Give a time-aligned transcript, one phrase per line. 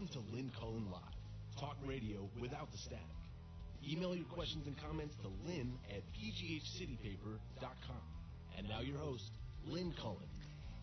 [0.00, 3.04] Welcome to Lynn Cullen Live, talk radio without the static.
[3.86, 8.00] Email your questions and comments to lynn at pghcitypaper.com.
[8.56, 9.30] And now your host,
[9.66, 10.16] Lynn Cullen.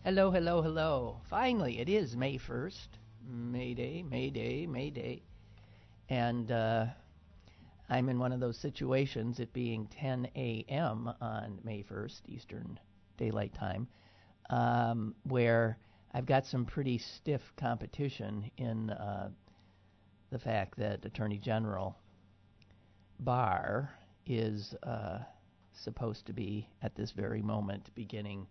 [0.04, 1.16] Hello, hello, hello.
[1.28, 2.86] Finally, it is May 1st.
[3.28, 5.22] May Day, May Day, May Day.
[6.08, 6.86] And uh,
[7.90, 11.12] I'm in one of those situations, it being 10 a.m.
[11.20, 12.78] on May 1st, Eastern
[13.16, 13.88] Daylight Time,
[14.48, 15.76] um, where
[16.18, 19.28] I've got some pretty stiff competition in uh,
[20.32, 21.96] the fact that Attorney General
[23.20, 23.94] Barr
[24.26, 25.18] is uh,
[25.72, 28.48] supposed to be, at this very moment, beginning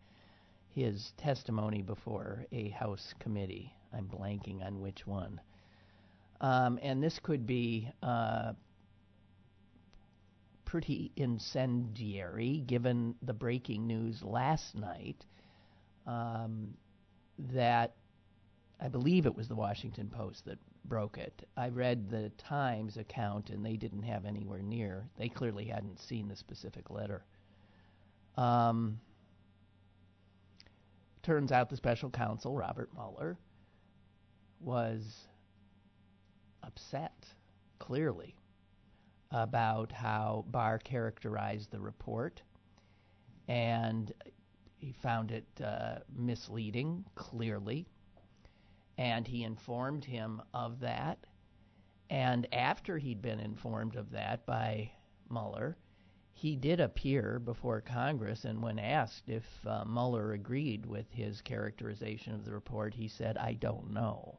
[0.70, 3.74] his testimony before a House committee.
[3.94, 5.42] I'm blanking on which one.
[6.40, 8.54] Um, and this could be uh,
[10.64, 15.26] pretty incendiary given the breaking news last night
[16.06, 16.74] um,
[17.54, 17.96] that
[18.80, 21.48] I believe it was the Washington Post that broke it.
[21.58, 25.08] I read the Times account and they didn't have anywhere near.
[25.18, 27.26] They clearly hadn't seen the specific letter.
[28.36, 29.00] Um,
[31.24, 33.38] turns out the special counsel, Robert Mueller,
[34.60, 35.28] was
[36.64, 37.26] upset,
[37.80, 38.36] clearly,
[39.32, 42.42] about how Barr characterized the report.
[43.48, 44.12] And
[44.78, 47.88] he found it uh, misleading, clearly.
[48.98, 51.20] And he informed him of that.
[52.10, 54.92] And after he'd been informed of that by
[55.30, 55.78] Mueller,
[56.34, 62.36] he did appear before Congress, and when asked if uh, Mueller agreed with his characterization
[62.36, 64.38] of the report, he said, I don't know.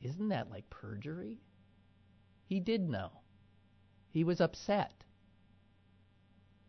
[0.00, 1.40] Isn't that like perjury?
[2.44, 3.10] He did know.
[4.10, 5.01] He was upset.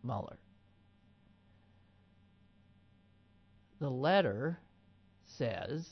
[0.04, 0.38] Mueller.
[3.80, 4.60] The letter
[5.26, 5.90] says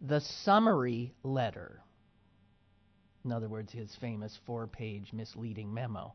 [0.00, 1.82] the summary letter.
[3.24, 6.14] In other words, his famous four page misleading memo.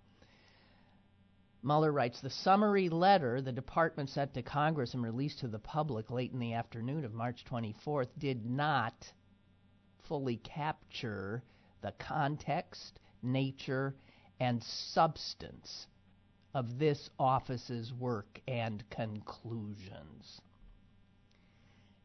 [1.64, 6.10] Mueller writes The summary letter the department sent to Congress and released to the public
[6.10, 9.14] late in the afternoon of March 24th did not
[10.08, 11.44] fully capture
[11.82, 13.96] the context, nature,
[14.40, 15.88] and substance
[16.54, 20.42] of this office's work and conclusions.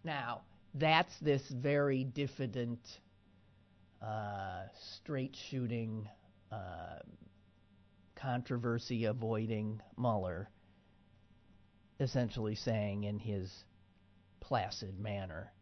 [0.04, 0.42] Now,
[0.74, 2.80] that's this very diffident,
[4.02, 6.08] uh, straight shooting,
[6.52, 7.00] uh,
[8.14, 10.48] controversy avoiding Mueller
[12.00, 13.64] essentially saying in his
[14.40, 15.52] placid manner,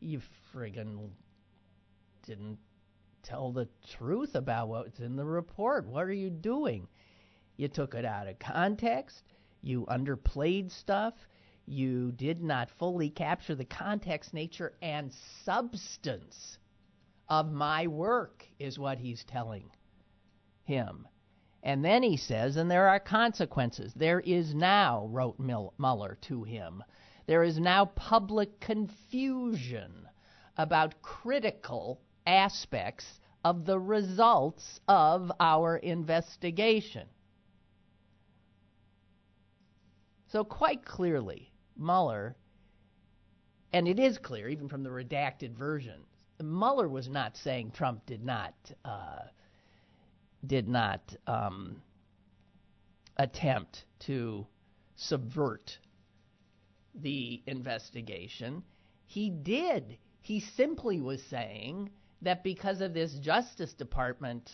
[0.00, 0.20] You
[0.52, 1.10] friggin'
[2.24, 2.58] didn't
[3.26, 5.86] tell the truth about what's in the report.
[5.86, 6.86] What are you doing?
[7.56, 9.24] You took it out of context.
[9.62, 11.14] You underplayed stuff.
[11.66, 15.12] You did not fully capture the context, nature, and
[15.44, 16.58] substance
[17.28, 19.68] of my work, is what he's telling
[20.62, 21.08] him.
[21.64, 23.92] And then he says, and there are consequences.
[23.96, 26.84] There is now, wrote Mueller to him,
[27.26, 30.06] there is now public confusion
[30.56, 33.06] about critical aspects
[33.44, 37.06] of the results of our investigation.
[40.28, 42.36] So, quite clearly, Mueller,
[43.72, 46.00] and it is clear even from the redacted version,
[46.42, 48.54] Mueller was not saying Trump did not
[48.84, 49.22] uh,
[50.44, 51.80] did not um,
[53.16, 54.46] attempt to
[54.96, 55.78] subvert
[56.94, 58.62] the investigation.
[59.06, 59.98] He did.
[60.20, 61.90] He simply was saying
[62.26, 64.50] that because of this Justice Department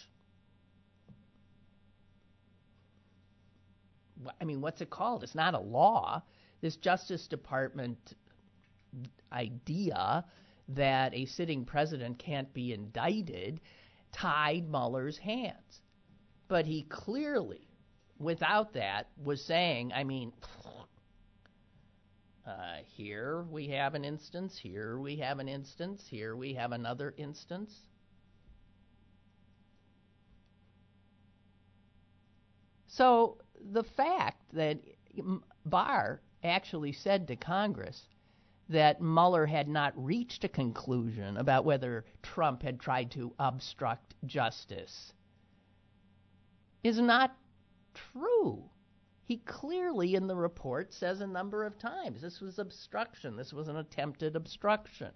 [4.40, 5.24] I mean, what's it called?
[5.24, 6.22] It's not a law.
[6.60, 8.14] This Justice Department
[9.32, 10.24] idea
[10.68, 13.60] that a sitting president can't be indicted
[14.12, 15.80] tied Mueller's hands.
[16.46, 17.66] But he clearly,
[18.18, 20.32] without that, was saying, I mean,
[22.46, 27.14] uh, here we have an instance, here we have an instance, here we have another
[27.16, 27.72] instance.
[32.88, 33.38] So
[33.72, 34.78] the fact that
[35.64, 38.02] Barr actually said to Congress
[38.68, 45.12] that Mueller had not reached a conclusion about whether Trump had tried to obstruct justice
[46.82, 47.36] is not
[47.94, 48.64] true.
[49.24, 53.68] He clearly, in the report, says a number of times this was obstruction, this was
[53.68, 55.10] an attempted obstruction.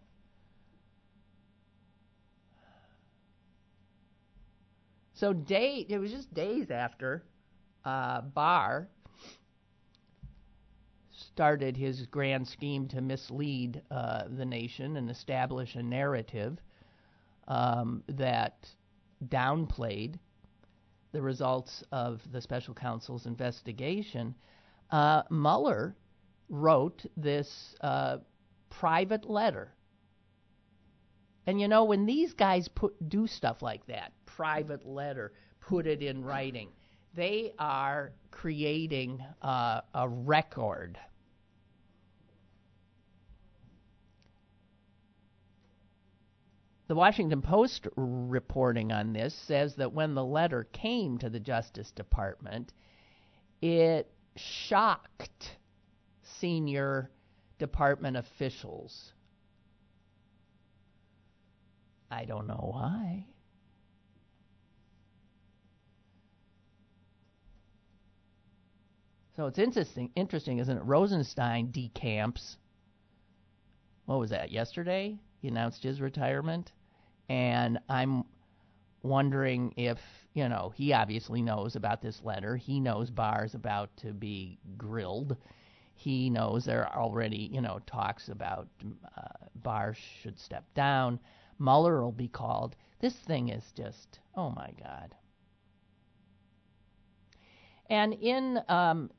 [5.12, 7.24] So day, it was just days after
[7.84, 8.88] uh, Barr
[11.10, 16.58] started his grand scheme to mislead uh, the nation and establish a narrative
[17.48, 18.68] um, that
[19.28, 20.18] downplayed
[21.12, 24.34] the results of the special counsel's investigation,
[24.90, 25.96] uh, Mueller
[26.48, 28.18] wrote this uh,
[28.70, 29.72] private letter.
[31.46, 36.02] And you know, when these guys put do stuff like that, private letter, put it
[36.02, 36.70] in writing,
[37.14, 40.98] they are creating uh, a record.
[46.88, 51.90] The Washington Post reporting on this says that when the letter came to the Justice
[51.90, 52.72] Department,
[53.60, 55.56] it shocked
[56.22, 57.10] senior
[57.58, 59.12] department officials.
[62.10, 63.26] I don't know why.
[69.34, 70.84] So it's interesting, interesting, isn't it?
[70.84, 72.56] Rosenstein decamps.
[74.06, 74.52] What was that?
[74.52, 76.72] Yesterday, he announced his retirement,
[77.28, 78.24] and I'm
[79.02, 79.98] wondering if
[80.34, 82.56] you know he obviously knows about this letter.
[82.56, 85.36] He knows Barr's about to be grilled.
[85.94, 88.68] He knows there are already you know talks about
[89.16, 91.20] uh, Barr should step down.
[91.58, 92.76] Mueller will be called.
[93.00, 95.14] This thing is just oh my god.
[97.88, 99.10] And in um,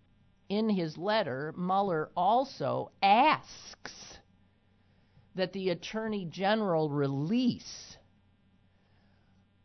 [0.50, 4.17] in his letter, Mueller also asks
[5.38, 7.98] that the Attorney General release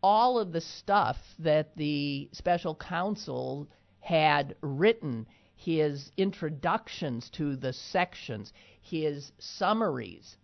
[0.03, 3.69] all of the stuff that the special counsel
[4.01, 10.37] had written his introductions to the sections, his summaries,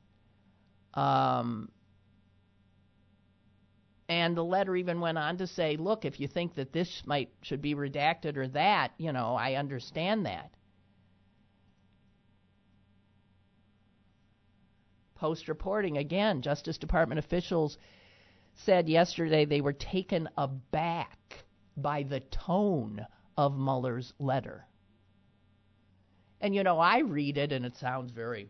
[0.95, 1.69] um,
[4.09, 7.31] and the letter even went on to say, look, if you think that this might
[7.43, 10.51] should be redacted or that, you know, I understand that.
[15.19, 17.77] Post reporting again, Justice Department officials
[18.55, 21.45] said yesterday they were taken aback
[21.77, 23.05] by the tone
[23.37, 24.65] of Mueller's letter.
[26.41, 28.49] And you know, I read it and it sounds very.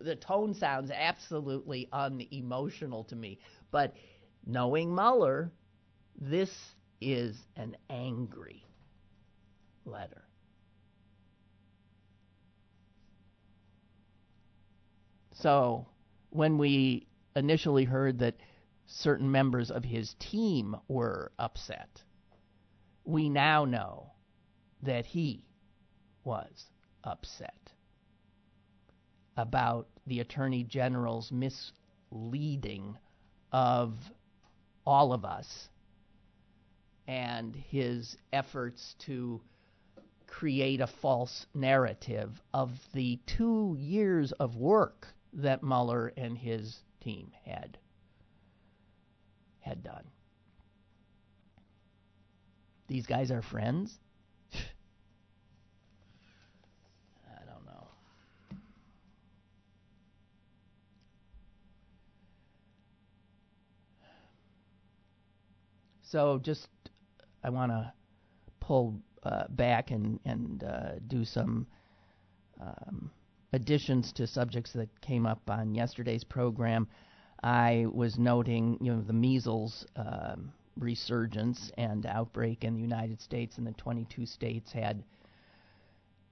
[0.00, 3.38] The tone sounds absolutely unemotional to me.
[3.70, 3.94] But
[4.44, 5.52] knowing Mueller,
[6.20, 8.64] this is an angry
[9.84, 10.24] letter.
[15.40, 15.86] So
[16.28, 18.36] when we initially heard that
[18.86, 22.02] certain members of his team were upset,
[23.04, 24.12] we now know
[24.82, 25.44] that he
[26.24, 26.66] was
[27.04, 27.72] upset
[29.38, 32.98] about the Attorney General's misleading
[33.50, 33.94] of
[34.84, 35.70] all of us
[37.08, 39.40] and his efforts to
[40.26, 47.30] create a false narrative of the two years of work that Mueller and his team
[47.44, 47.78] had
[49.60, 50.04] had done.
[52.88, 53.98] These guys are friends.
[54.54, 54.58] I
[57.46, 57.86] don't know.
[66.02, 66.68] So just
[67.44, 67.92] I want to
[68.58, 71.66] pull uh, back and and uh, do some
[72.60, 73.10] um,
[73.52, 76.88] additions to subjects that came up on yesterday's program.
[77.42, 83.58] I was noting, you know, the measles um, resurgence and outbreak in the United States,
[83.58, 85.04] and the 22 states had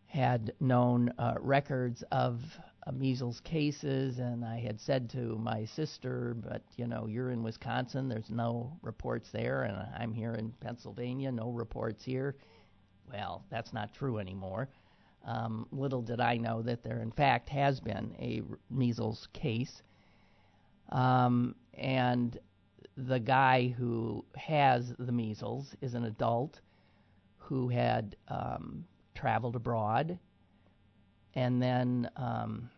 [0.06, 2.40] had known uh, records of
[2.86, 7.42] uh, measles cases, and I had said to my sister, but you know, you're in
[7.42, 12.36] Wisconsin, there's no reports there, and I'm here in Pennsylvania, no reports here.
[13.12, 14.70] Well, that's not true anymore.
[15.24, 19.82] Um, little did I know that there, in fact, has been a measles case.
[20.90, 22.38] Um, and
[22.96, 26.60] the guy who has the measles is an adult
[27.36, 28.84] who had um,
[29.14, 30.18] traveled abroad
[31.34, 32.70] and then um,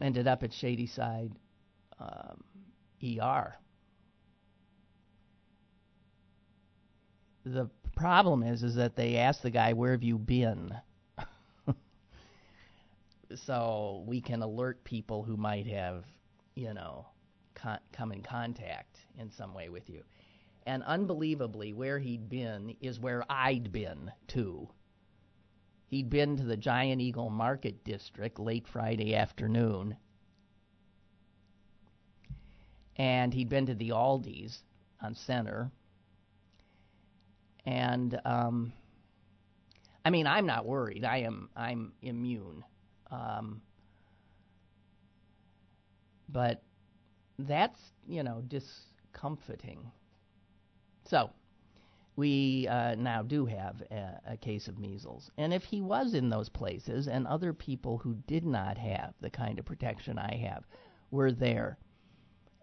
[0.00, 1.32] ended up at Shadyside
[1.98, 2.42] um,
[3.02, 3.54] ER.
[7.44, 10.74] The problem is, is that they ask the guy, "Where have you been?"
[13.34, 16.04] so we can alert people who might have,
[16.54, 17.06] you know,
[17.54, 20.02] con- come in contact in some way with you.
[20.66, 24.68] And unbelievably, where he'd been is where I'd been too.
[25.88, 29.96] He'd been to the Giant Eagle Market District late Friday afternoon.
[32.96, 34.62] And he'd been to the Aldi's
[35.02, 35.70] on Center.
[37.66, 38.72] And um,
[40.04, 41.04] I mean, I'm not worried.
[41.04, 41.48] I am.
[41.56, 42.64] I'm immune.
[43.10, 43.62] Um,
[46.28, 46.62] but
[47.38, 49.90] that's you know discomforting.
[51.06, 51.30] So
[52.16, 55.30] we uh, now do have a, a, case of measles.
[55.36, 59.30] And if he was in those places and other people who did not have the
[59.30, 60.64] kind of protection I have
[61.10, 61.76] were there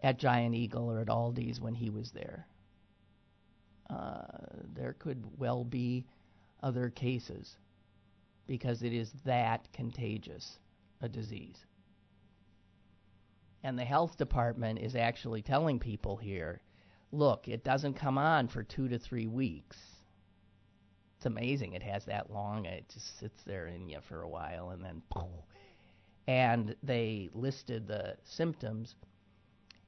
[0.02, 2.46] at Giant Eagle or at Aldi's when he was there,
[3.90, 4.22] Uh,
[4.74, 6.04] there could well be
[6.62, 7.56] other cases
[8.46, 10.58] because it is that contagious
[11.00, 11.66] a disease.
[13.64, 16.60] And the health department is actually telling people here
[17.12, 19.76] look, it doesn't come on for two to three weeks.
[21.16, 22.64] It's amazing it has that long.
[22.64, 25.02] It just sits there in you for a while and then.
[26.26, 28.96] And they listed the symptoms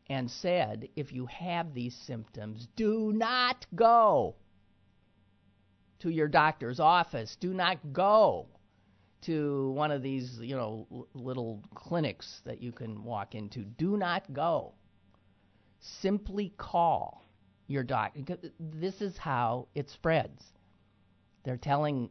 [0.08, 4.34] and said if you have these symptoms, do not go
[6.00, 7.36] to your doctor's office.
[7.40, 8.46] Do not go
[9.22, 13.60] to one of these, you know, little clinics that you can walk into.
[13.64, 14.74] Do not go.
[15.80, 17.24] Simply call
[17.66, 18.36] your doctor.
[18.60, 20.42] This is how it spreads.
[21.44, 22.10] They're telling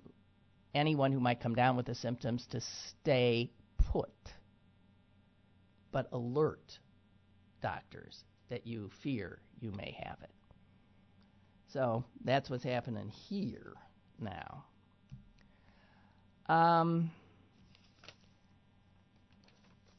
[0.73, 4.12] anyone who might come down with the symptoms to stay put,
[5.91, 6.79] but alert
[7.63, 10.29] doctors that you fear you may have it.
[11.70, 13.74] So that's what's happening here
[14.20, 14.63] now.
[16.48, 17.10] Um,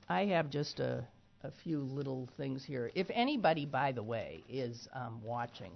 [0.08, 1.04] I have just a,
[1.42, 2.92] a few little things here.
[2.94, 5.72] If anybody, by the way, is um, watching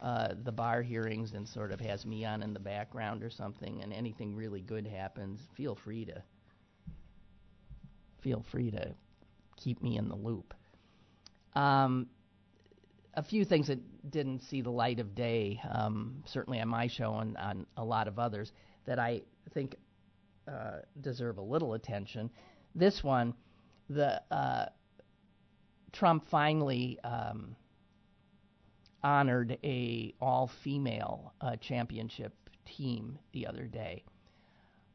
[0.00, 3.80] uh, the Barr hearings and sort of has me on in the background or something,
[3.82, 6.22] and anything really good happens, feel free to
[8.20, 8.92] feel free to
[9.56, 10.52] keep me in the loop.
[11.56, 12.06] Um,
[13.14, 17.14] a few things that didn't see the light of day, um, certainly on my show
[17.14, 18.52] and on a lot of others,
[18.84, 19.22] that I
[19.54, 19.76] think
[20.46, 22.30] uh, deserve a little attention.
[22.74, 23.34] This one,
[23.88, 24.66] the uh,
[25.92, 27.56] Trump finally um,
[29.02, 32.34] honored a all-female uh, championship
[32.66, 34.04] team the other day.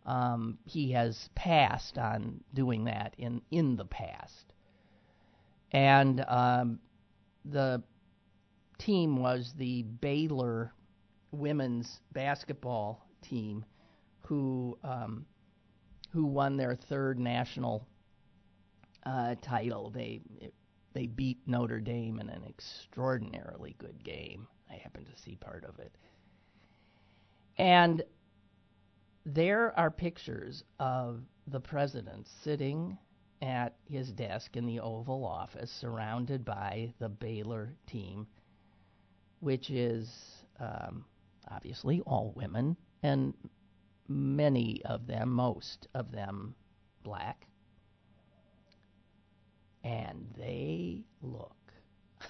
[0.05, 4.50] Um, he has passed on doing that in in the past,
[5.71, 6.79] and um,
[7.45, 7.81] the
[8.77, 10.73] team was the Baylor
[11.31, 13.65] women's basketball team,
[14.21, 15.25] who um,
[16.11, 17.87] who won their third national
[19.05, 19.89] uh, title.
[19.89, 20.21] They
[20.93, 24.47] they beat Notre Dame in an extraordinarily good game.
[24.69, 25.95] I happened to see part of it,
[27.57, 28.03] and
[29.25, 32.97] there are pictures of the president sitting
[33.41, 38.27] at his desk in the Oval Office, surrounded by the Baylor team
[39.41, 41.03] which is um,
[41.49, 43.33] obviously all women, and
[44.07, 46.55] many of them, most of them,
[47.03, 47.45] black.
[49.83, 51.73] And they look.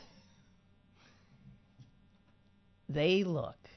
[2.89, 3.69] they look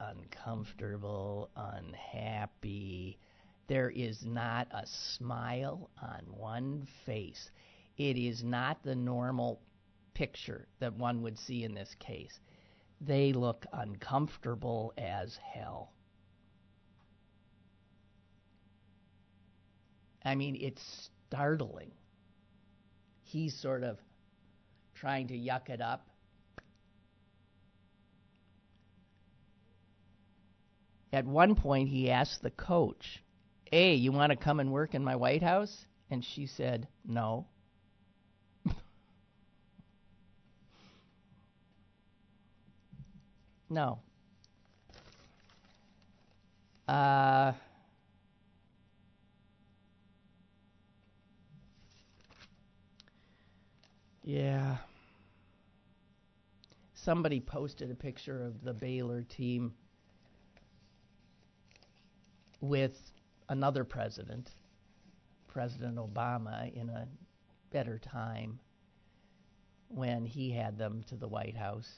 [0.00, 3.18] uncomfortable, unhappy.
[3.68, 7.50] There is not a smile on one face.
[7.98, 9.60] It is not the normal
[10.14, 12.40] picture that one would see in this case.
[13.00, 15.92] They look uncomfortable as hell.
[20.24, 21.92] I mean, it's startling.
[23.22, 23.98] He's sort of
[24.94, 26.08] trying to yuck it up.
[31.12, 33.22] At one point, he asked the coach,
[33.70, 35.84] Hey, you want to come and work in my White House?
[36.10, 37.46] And she said, No.
[43.70, 43.98] No.
[46.86, 47.52] Uh,
[54.24, 54.78] yeah.
[56.94, 59.74] Somebody posted a picture of the Baylor team
[62.62, 63.12] with
[63.48, 64.50] another president,
[65.46, 67.08] President Obama, in a
[67.70, 68.58] better time
[69.88, 71.90] when he had them to the White House.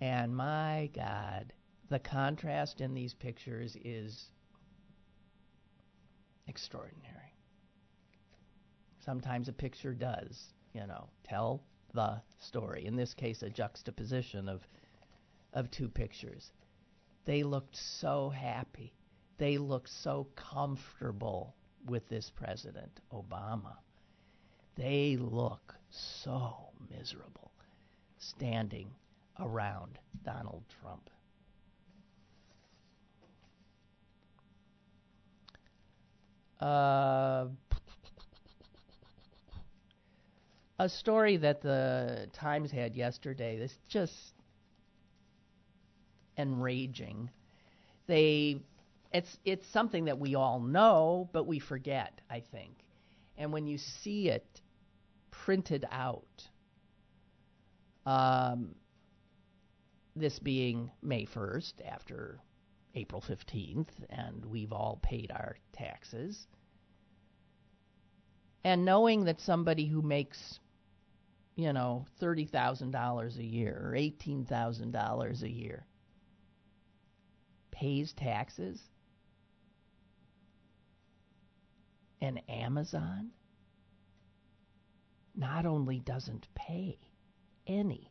[0.00, 1.52] And my God,
[1.88, 4.30] the contrast in these pictures is
[6.46, 7.34] extraordinary.
[9.04, 11.62] Sometimes a picture does, you know, tell
[11.94, 12.86] the story.
[12.86, 14.66] In this case, a juxtaposition of
[15.56, 16.52] of two pictures.
[17.24, 18.92] They looked so happy.
[19.38, 21.54] They look so comfortable
[21.86, 23.76] with this president, Obama.
[24.76, 27.52] They look so miserable
[28.18, 28.90] standing
[29.38, 31.10] around Donald Trump.
[36.60, 37.46] Uh,
[40.78, 43.58] a story that the Times had yesterday.
[43.58, 44.34] This just
[46.38, 47.30] enraging.
[48.06, 48.60] They,
[49.12, 52.20] it's it's something that we all know, but we forget.
[52.30, 52.84] I think,
[53.36, 54.60] and when you see it
[55.30, 56.48] printed out,
[58.04, 58.74] um,
[60.14, 62.40] this being May 1st after
[62.94, 66.46] April 15th, and we've all paid our taxes.
[68.64, 70.58] And knowing that somebody who makes,
[71.54, 75.86] you know, $30,000 a year or $18,000 a year
[77.70, 78.80] pays taxes,
[82.20, 83.30] and Amazon
[85.34, 86.98] not only doesn't pay
[87.66, 88.10] any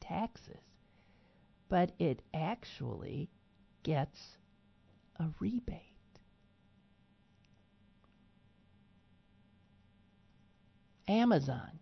[0.00, 0.62] taxes,
[1.68, 3.28] but it actually
[3.82, 4.38] gets
[5.18, 5.80] a rebate.
[11.06, 11.78] Amazon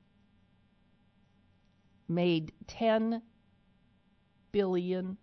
[2.09, 3.23] made $10
[4.51, 5.17] billion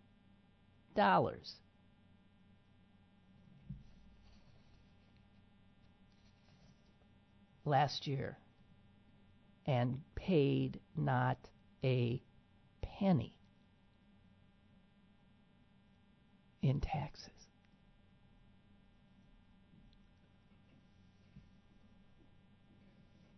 [7.69, 8.37] last year
[9.65, 11.37] and paid not
[11.83, 12.21] a
[12.81, 13.37] penny
[16.61, 17.29] in taxes.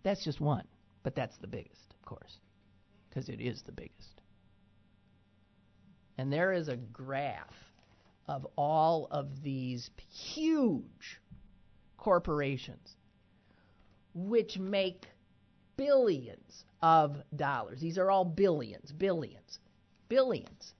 [0.03, 0.65] That's just one,
[1.03, 2.39] but that's the biggest, of course,
[3.09, 4.21] because it is the biggest.
[6.17, 7.53] And there is a graph
[8.27, 11.19] of all of these huge
[11.97, 12.95] corporations
[14.13, 15.07] which make
[15.77, 17.79] billions of dollars.
[17.79, 19.59] These are all billions, billions,
[20.09, 20.73] billions.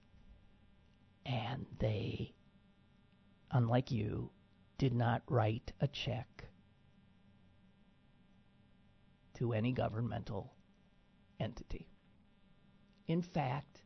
[1.24, 2.34] And they,
[3.50, 4.30] unlike you,
[4.78, 6.44] did not write a check
[9.34, 10.52] to any governmental
[11.40, 11.86] entity.
[13.08, 13.80] In fact,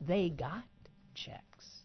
[0.00, 0.64] they got
[1.14, 1.75] checks.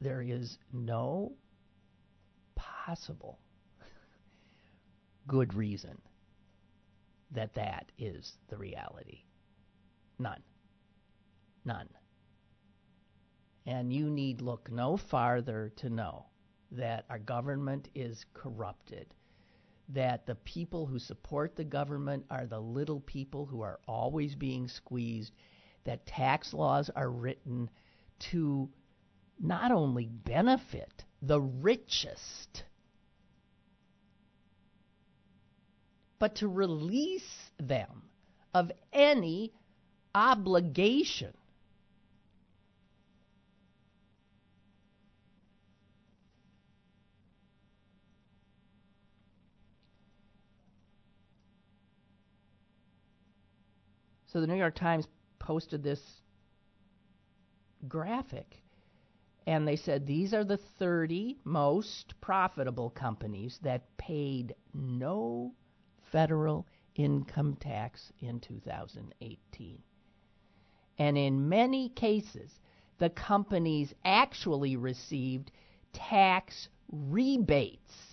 [0.00, 1.32] There is no
[2.54, 3.38] possible
[5.26, 5.98] good reason
[7.32, 9.22] that that is the reality.
[10.18, 10.42] None.
[11.64, 11.88] None.
[13.66, 16.26] And you need look no farther to know
[16.70, 19.14] that our government is corrupted,
[19.90, 24.68] that the people who support the government are the little people who are always being
[24.68, 25.34] squeezed,
[25.84, 27.68] that tax laws are written
[28.18, 28.70] to
[29.40, 32.64] not only benefit the richest,
[36.18, 38.02] but to release them
[38.54, 39.52] of any
[40.14, 41.32] obligation.
[54.26, 55.06] So the New York Times
[55.38, 56.00] posted this
[57.86, 58.62] graphic
[59.48, 65.54] and they said these are the 30 most profitable companies that paid no
[66.12, 69.82] federal income tax in 2018.
[70.98, 72.60] And in many cases,
[72.98, 75.50] the companies actually received
[75.94, 78.07] tax rebates.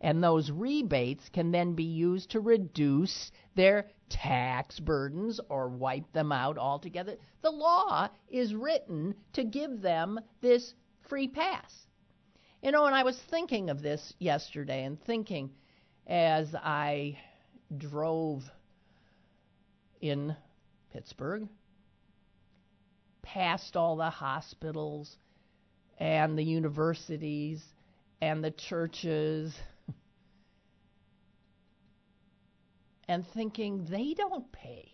[0.00, 6.32] And those rebates can then be used to reduce their tax burdens or wipe them
[6.32, 7.16] out altogether.
[7.42, 10.74] The law is written to give them this
[11.08, 11.86] free pass.
[12.62, 15.50] You know, and I was thinking of this yesterday and thinking
[16.06, 17.18] as I
[17.76, 18.44] drove
[20.00, 20.36] in
[20.92, 21.48] Pittsburgh,
[23.22, 25.16] past all the hospitals
[25.98, 27.62] and the universities
[28.20, 29.54] and the churches
[33.08, 34.92] and thinking they don't pay.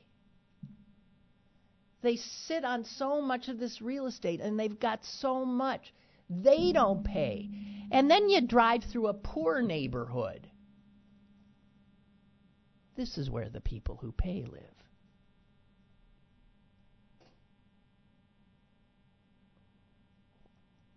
[2.02, 5.94] They sit on so much of this real estate and they've got so much.
[6.28, 7.48] They don't pay.
[7.90, 10.48] And then you drive through a poor neighborhood.
[12.96, 14.62] This is where the people who pay live.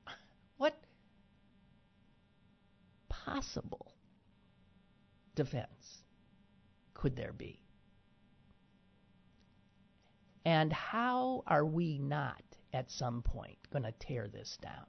[0.58, 0.76] What
[3.10, 3.94] possible
[5.36, 6.05] defense
[7.06, 7.60] could there be?
[10.44, 12.42] And how are we not,
[12.74, 14.88] at some point, going to tear this down?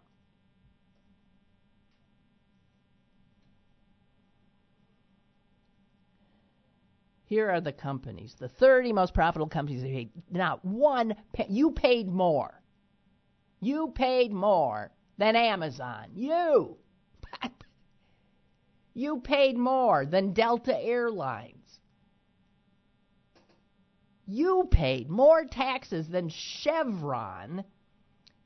[7.27, 9.83] Here are the companies, the 30 most profitable companies.
[9.83, 11.17] They paid not one.
[11.51, 12.63] You paid more.
[13.61, 16.07] You paid more than Amazon.
[16.15, 16.79] You.
[18.95, 21.56] you paid more than Delta Airlines.
[24.27, 27.65] You paid more taxes than Chevron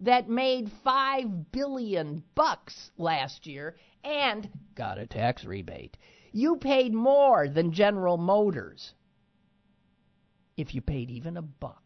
[0.00, 5.96] that made 5 billion bucks last year and got a tax rebate.
[6.32, 8.94] You paid more than General Motors
[10.56, 11.82] if you paid even a buck.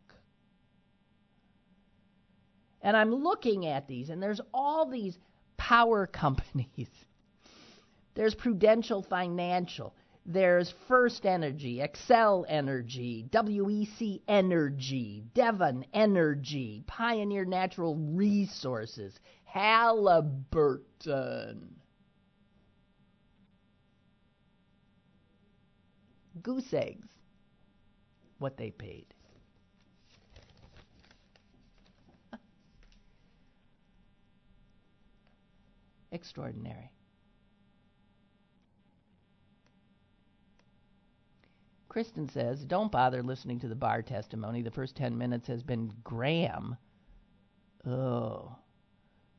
[2.82, 5.18] And I'm looking at these, and there's all these
[5.56, 6.90] power companies.
[8.14, 9.94] There's Prudential Financial.
[10.26, 21.76] There's First Energy, Xcel Energy, WEC Energy, Devon Energy, Pioneer Natural Resources, Halliburton.
[26.42, 27.06] Goose eggs,
[28.38, 29.12] what they paid.
[36.12, 36.93] Extraordinary.
[41.94, 44.62] Kristen says, Don't bother listening to the Barr testimony.
[44.62, 46.76] The first 10 minutes has been Graham.
[47.86, 48.56] Oh.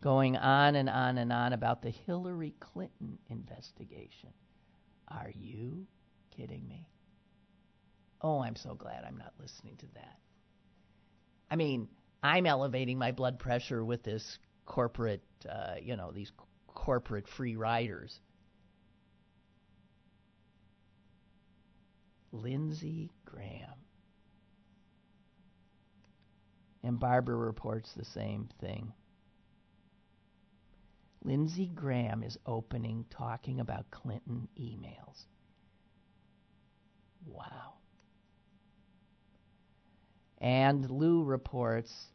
[0.01, 4.29] Going on and on and on about the Hillary Clinton investigation.
[5.09, 5.85] Are you
[6.31, 6.87] kidding me?
[8.21, 10.17] Oh, I'm so glad I'm not listening to that.
[11.51, 11.89] I mean,
[12.23, 16.31] I'm elevating my blood pressure with this corporate, uh, you know, these
[16.67, 18.21] corporate free riders.
[22.35, 23.73] Lindsey Graham.
[26.83, 28.93] And Barbara reports the same thing.
[31.23, 35.25] Lindsey Graham is opening talking about Clinton emails.
[37.25, 37.73] Wow.
[40.39, 42.11] And Lou reports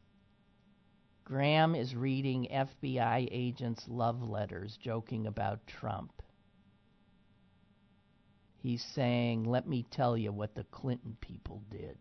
[1.25, 6.23] Graham is reading FBI agents' love letters joking about Trump.
[8.63, 11.97] He's saying, let me tell you what the Clinton people did.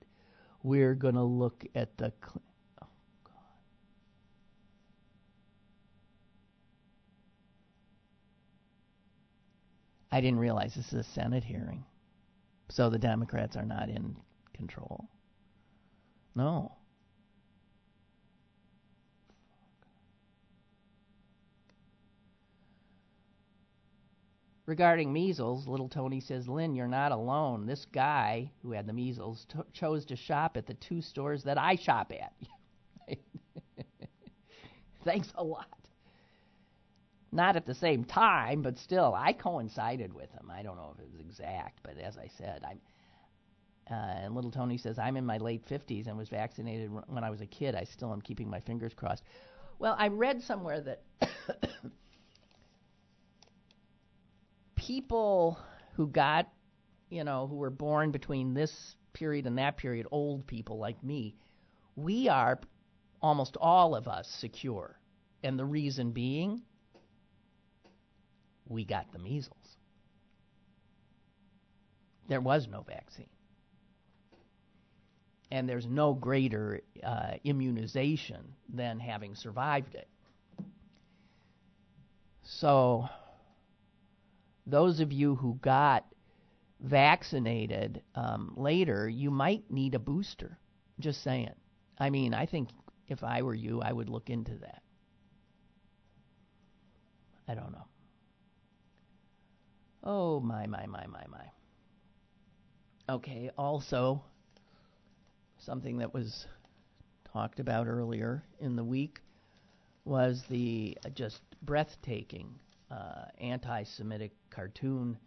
[0.62, 2.12] We're going to look at the.
[2.22, 2.41] Cl-
[2.84, 2.88] oh,
[3.24, 3.34] God.
[10.12, 11.86] I didn't realize this is a Senate hearing.
[12.69, 14.17] So the Democrats are not in
[14.54, 15.08] control.
[16.36, 16.74] No.
[24.69, 27.65] Regarding measles, little Tony says, Lynn, you're not alone.
[27.65, 31.58] This guy who had the measles t- chose to shop at the two stores that
[31.58, 33.17] I shop at.
[35.03, 35.65] Thanks a lot.
[37.32, 40.51] Not at the same time, but still, I coincided with him.
[40.51, 42.79] I don't know if it was exact, but as I said, I'm.
[43.89, 47.32] Uh, and little Tony says, I'm in my late 50s and was vaccinated when I
[47.32, 47.73] was a kid.
[47.73, 49.23] I still am keeping my fingers crossed.
[49.79, 51.01] Well, I read somewhere that
[54.89, 55.60] people
[55.93, 56.49] who got,
[57.12, 61.36] you know, who were born between this period and that period, old people like me,
[61.95, 62.60] we are
[63.21, 64.99] almost all of us secure.
[65.43, 66.63] And the reason being,
[68.67, 69.78] we got the measles.
[72.28, 73.30] There was no vaccine.
[75.52, 80.08] And there's no greater uh, immunization than having survived it.
[82.41, 83.08] So
[84.69, 86.05] those of you who got
[86.79, 90.58] vaccinated um, later, you might need a booster.
[90.99, 91.53] Just saying.
[91.97, 92.69] I mean, I think
[93.08, 94.82] if I were you, I would look into that.
[97.47, 97.88] I don't know.
[100.03, 101.45] Oh, my, my, my, my, my.
[103.10, 104.23] Okay, also,
[105.58, 106.47] something that was
[107.34, 109.19] talked about earlier in the week
[110.05, 112.60] was the uh, just breathtaking
[112.91, 115.17] uh, anti Semitic cartoon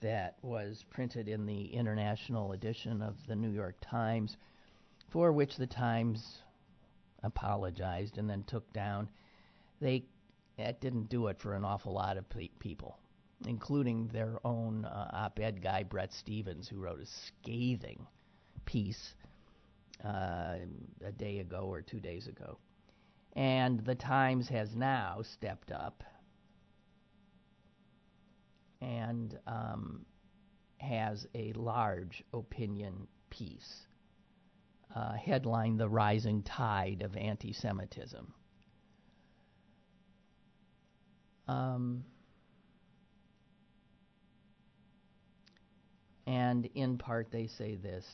[0.00, 4.36] that was printed in the international edition of the New York Times,
[5.08, 6.42] for which the Times
[7.22, 9.08] apologized and then took down.
[9.80, 10.04] They
[10.58, 12.98] that didn't do it for an awful lot of pe- people,
[13.46, 18.06] including their own uh, op-ed guy Bret Stephens, who wrote a scathing
[18.64, 19.14] piece
[20.04, 20.56] uh,
[21.04, 22.58] a day ago or two days ago.
[23.34, 26.04] And the Times has now stepped up
[28.84, 30.04] and um,
[30.78, 33.86] has a large opinion piece
[34.94, 38.32] uh, headlined The Rising Tide of Anti Semitism.
[41.48, 42.04] Um,
[46.26, 48.06] And in part, they say this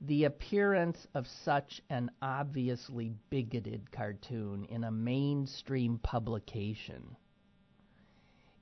[0.00, 7.16] The appearance of such an obviously bigoted cartoon in a mainstream publication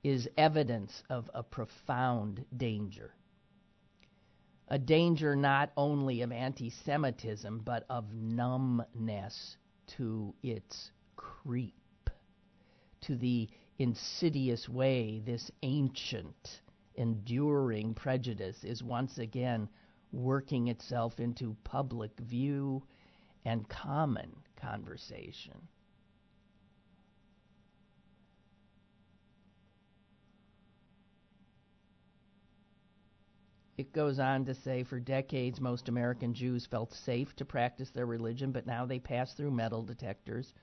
[0.03, 3.13] is evidence of a profound danger.
[4.67, 12.09] A danger not only of anti Semitism, but of numbness to its creep,
[13.01, 16.61] to the insidious way this ancient,
[16.95, 19.69] enduring prejudice is once again
[20.11, 22.83] working itself into public view
[23.45, 25.67] and common conversation.
[33.83, 38.05] It goes on to say for decades, most American Jews felt safe to practice their
[38.05, 40.53] religion, but now they pass through metal detectors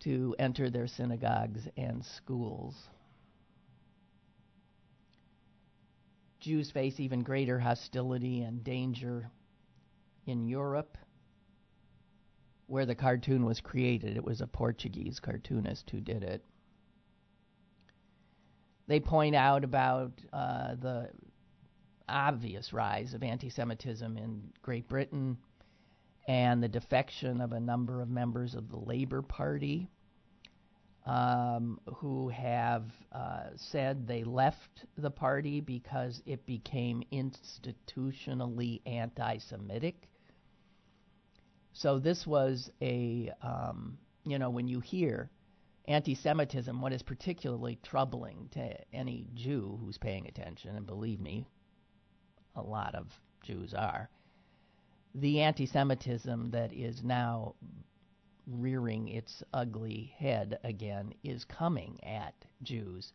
[0.00, 2.88] to enter their synagogues and schools.
[6.40, 9.30] Jews face even greater hostility and danger
[10.24, 10.96] in Europe,
[12.66, 14.16] where the cartoon was created.
[14.16, 16.42] It was a Portuguese cartoonist who did it.
[18.86, 21.10] They point out about uh, the
[22.08, 25.36] obvious rise of anti Semitism in Great Britain
[26.28, 29.88] and the defection of a number of members of the Labour Party
[31.06, 40.08] um, who have uh, said they left the party because it became institutionally anti Semitic.
[41.72, 45.30] So this was a, um, you know, when you hear
[45.86, 51.46] anti Semitism, what is particularly troubling to any Jew who's paying attention, and believe me,
[52.56, 53.06] a lot of
[53.42, 54.10] Jews are,
[55.14, 57.54] the anti Semitism that is now
[58.46, 63.12] rearing its ugly head again is coming at Jews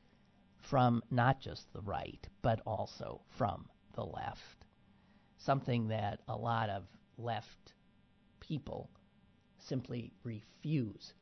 [0.60, 4.66] from not just the right, but also from the left.
[5.38, 6.84] Something that a lot of
[7.18, 7.74] left
[8.40, 8.90] people
[9.58, 11.14] simply refuse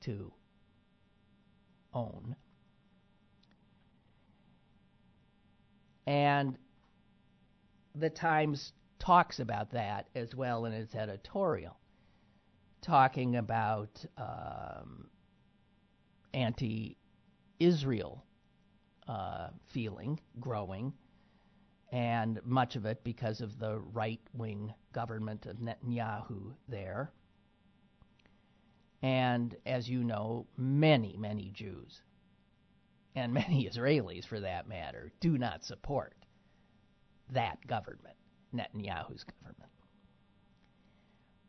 [0.00, 0.32] to
[1.92, 2.36] own.
[6.06, 6.56] And
[8.00, 11.76] the Times talks about that as well in its editorial,
[12.82, 15.08] talking about um,
[16.32, 16.96] anti
[17.58, 18.24] Israel
[19.06, 20.92] uh, feeling growing,
[21.92, 27.12] and much of it because of the right wing government of Netanyahu there.
[29.02, 32.02] And as you know, many, many Jews,
[33.14, 36.14] and many Israelis for that matter, do not support
[37.32, 38.16] that government,
[38.54, 39.70] Netanyahu's government.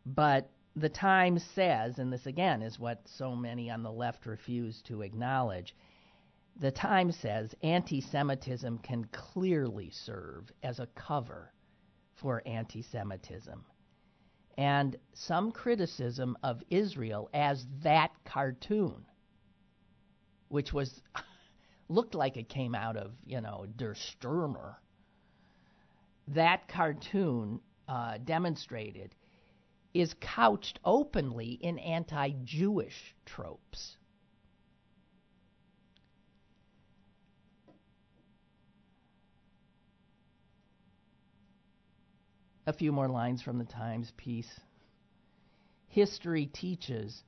[0.05, 4.81] But the Times says, and this again is what so many on the left refuse
[4.83, 5.75] to acknowledge,
[6.55, 11.51] the Times says anti Semitism can clearly serve as a cover
[12.15, 13.65] for anti Semitism.
[14.57, 19.05] And some criticism of Israel as that cartoon,
[20.49, 21.01] which was
[21.89, 24.75] looked like it came out of, you know, Der Stürmer,
[26.33, 29.13] that cartoon uh, demonstrated
[29.93, 33.97] is couched openly in anti Jewish tropes.
[42.67, 44.59] A few more lines from the Times piece.
[45.87, 47.23] History teaches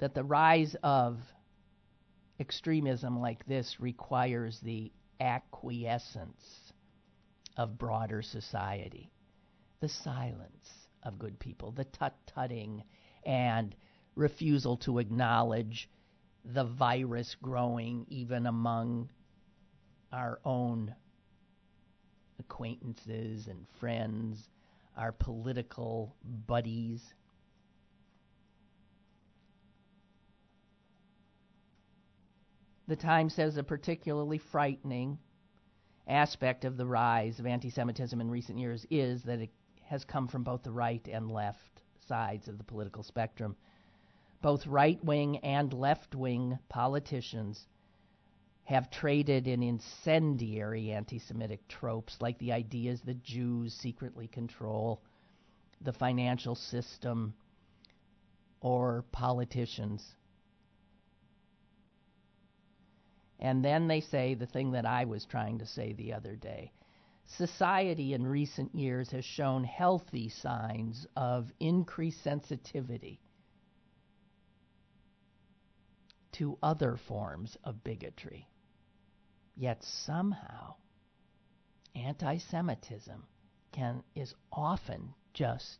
[0.00, 1.18] that the rise of
[2.38, 6.72] extremism like this requires the acquiescence
[7.56, 9.12] of broader society,
[9.80, 12.82] the silence of good people, the tut tutting
[13.24, 13.74] and
[14.14, 15.88] refusal to acknowledge
[16.44, 19.10] the virus growing even among
[20.12, 20.94] our own
[22.38, 24.48] acquaintances and friends,
[24.96, 26.14] our political
[26.46, 27.02] buddies.
[32.90, 35.20] The Times says a particularly frightening
[36.08, 39.52] aspect of the rise of anti Semitism in recent years is that it
[39.84, 43.54] has come from both the right and left sides of the political spectrum.
[44.42, 47.68] Both right wing and left wing politicians
[48.64, 55.00] have traded in incendiary anti Semitic tropes like the ideas that Jews secretly control
[55.80, 57.34] the financial system
[58.60, 60.16] or politicians.
[63.40, 66.72] And then they say the thing that I was trying to say the other day.
[67.24, 73.20] Society in recent years has shown healthy signs of increased sensitivity
[76.32, 78.46] to other forms of bigotry.
[79.56, 80.74] Yet somehow,
[81.94, 83.26] anti Semitism
[83.72, 85.78] can is often just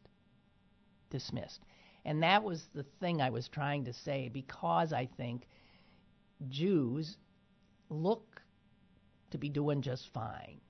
[1.11, 1.61] dismissed.
[2.05, 5.47] And that was the thing I was trying to say because I think
[6.49, 7.19] Jews
[7.91, 8.43] look
[9.31, 10.61] to be doing just fine.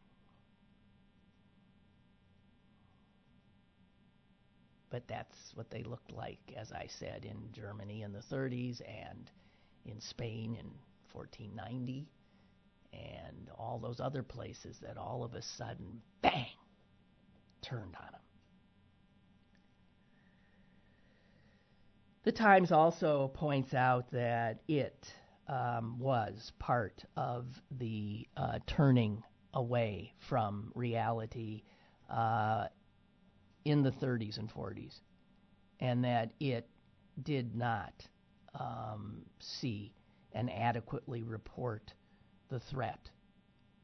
[4.91, 9.31] But that's what they looked like, as I said, in Germany in the 30s and
[9.85, 10.67] in Spain in
[11.13, 12.09] 1490
[12.93, 16.47] and all those other places that all of a sudden, bang,
[17.63, 18.21] turned on them.
[22.25, 25.15] The Times also points out that it
[25.51, 27.45] um, was part of
[27.79, 31.63] the uh, turning away from reality
[32.09, 32.67] uh,
[33.65, 35.01] in the 30s and 40s,
[35.81, 36.69] and that it
[37.21, 37.93] did not
[38.59, 39.93] um, see
[40.33, 41.93] and adequately report
[42.49, 43.11] the threat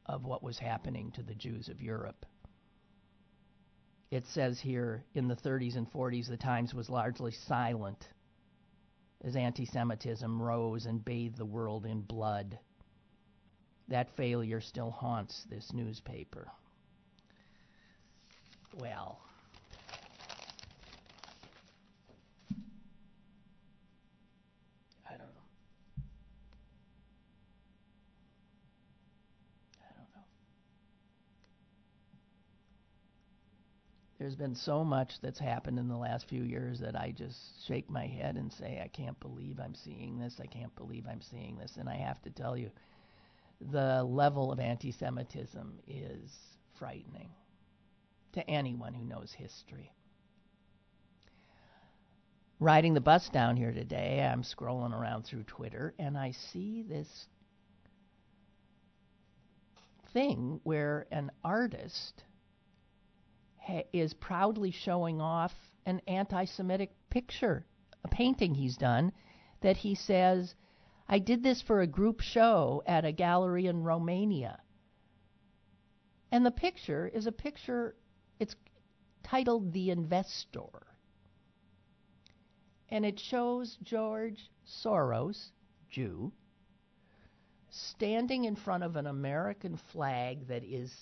[0.05, 2.25] of what was happening to the Jews of Europe.
[4.09, 8.07] It says here in the 30s and 40s, the Times was largely silent
[9.27, 12.57] as anti Semitism rose and bathed the world in blood.
[13.89, 16.47] That failure still haunts this newspaper.
[18.79, 19.19] Well,
[25.05, 26.03] I don't know.
[29.83, 30.23] I don't know.
[34.19, 37.89] There's been so much that's happened in the last few years that I just shake
[37.89, 40.39] my head and say, I can't believe I'm seeing this.
[40.41, 41.77] I can't believe I'm seeing this.
[41.77, 42.71] And I have to tell you,
[43.71, 46.35] the level of anti Semitism is
[46.79, 47.29] frightening
[48.33, 49.91] to anyone who knows history.
[52.59, 57.27] Riding the bus down here today, I'm scrolling around through Twitter and I see this
[60.11, 62.23] thing where an artist
[63.93, 65.53] is proudly showing off
[65.85, 67.65] an anti Semitic picture,
[68.03, 69.11] a painting he's done,
[69.61, 70.55] that he says,
[71.07, 74.59] I did this for a group show at a gallery in Romania.
[76.31, 77.95] And the picture is a picture,
[78.39, 78.55] it's
[79.23, 80.87] titled The Investor.
[82.89, 85.51] And it shows George Soros,
[85.89, 86.31] Jew,
[87.69, 90.93] standing in front of an American flag that is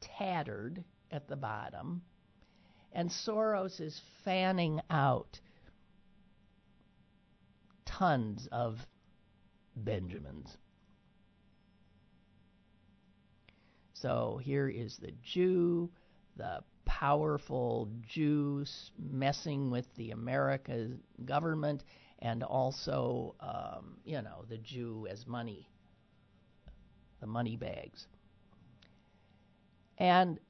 [0.00, 2.02] tattered at the bottom,
[2.92, 5.40] and Soros is fanning out
[7.86, 8.78] tons of
[9.76, 10.48] Benjamins.
[13.92, 15.88] So here is the Jew,
[16.36, 18.64] the powerful Jew
[18.98, 21.84] messing with the American government,
[22.18, 25.68] and also, um, you know, the Jew as money,
[27.20, 28.06] the money bags.
[29.96, 30.40] And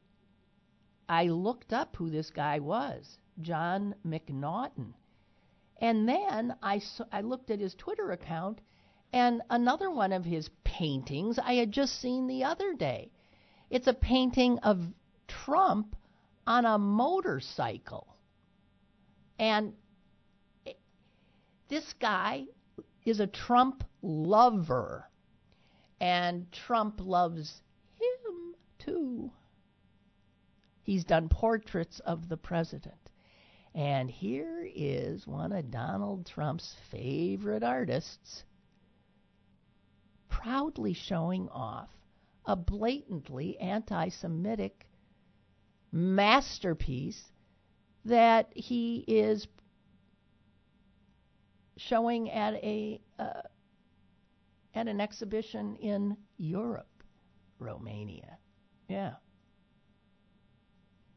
[1.08, 4.94] I looked up who this guy was, Jon McNaughton.
[5.80, 8.60] And then I, saw, I looked at his Twitter account,
[9.12, 13.10] and another one of his paintings I had just seen the other day.
[13.70, 14.80] It's a painting of
[15.28, 15.96] Trump
[16.46, 18.16] on a motorcycle.
[19.38, 19.74] And
[21.68, 22.44] this guy
[23.04, 25.08] is a Trump lover.
[26.00, 27.62] And Trump loves
[27.98, 29.30] him too.
[30.84, 33.10] He's done portraits of the president.
[33.74, 38.44] And here is one of Donald Trump's favorite artists
[40.28, 41.88] proudly showing off
[42.44, 44.86] a blatantly anti Semitic
[45.90, 47.32] masterpiece
[48.04, 49.48] that he is
[51.78, 53.42] showing at a uh,
[54.74, 57.02] at an exhibition in Europe,
[57.58, 58.38] Romania.
[58.88, 59.14] Yeah.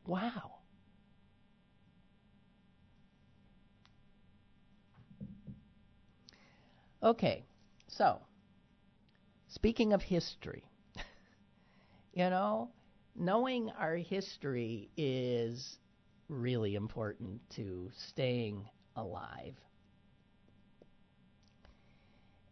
[0.07, 0.61] Wow.
[7.01, 7.45] Okay,
[7.87, 8.21] so
[9.47, 10.63] speaking of history,
[12.13, 12.69] you know,
[13.15, 15.79] knowing our history is
[16.29, 19.55] really important to staying alive.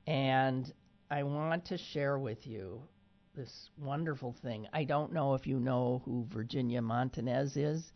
[0.07, 0.73] And
[1.11, 2.87] I want to share with you
[3.35, 4.67] this wonderful thing.
[4.73, 7.91] I don't know if you know who Virginia Montanez is.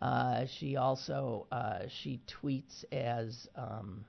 [0.00, 4.04] Uh, she also uh, she tweets as um,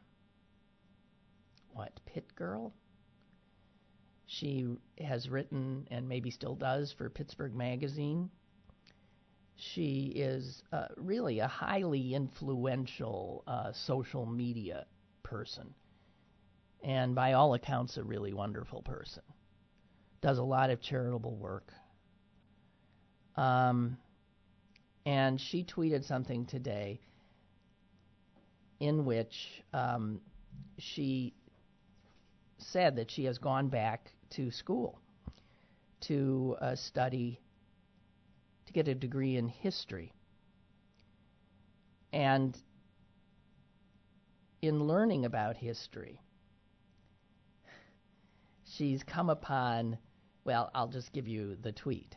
[1.74, 2.74] what Pit Girl.
[4.26, 4.68] She
[5.00, 8.30] has written and maybe still does for Pittsburgh Magazine.
[9.56, 14.86] She is uh, really a highly influential uh, social media
[15.24, 15.74] person,
[16.84, 19.24] and by all accounts, a really wonderful person
[20.22, 21.72] does a lot of charitable work.
[23.36, 23.98] Um,
[25.06, 27.00] and she tweeted something today
[28.80, 30.22] in which um,
[30.78, 31.34] she
[32.58, 35.00] said that she has gone back to school
[36.02, 37.40] to uh, study,
[38.66, 40.14] to get a degree in history.
[42.14, 42.58] And
[44.62, 46.22] in learning about history,
[48.76, 49.98] she's come upon,
[50.48, 52.16] well, I'll just give you the tweet.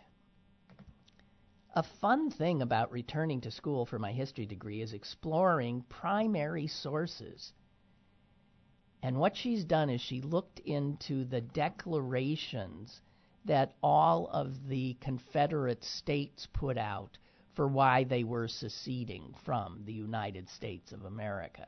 [1.75, 7.53] A fun thing about returning to school for my history degree is exploring primary sources.
[9.03, 13.01] And what she's done is she looked into the declarations
[13.47, 17.19] that all of the Confederate states put out
[17.57, 21.67] for why they were seceding from the United States of America.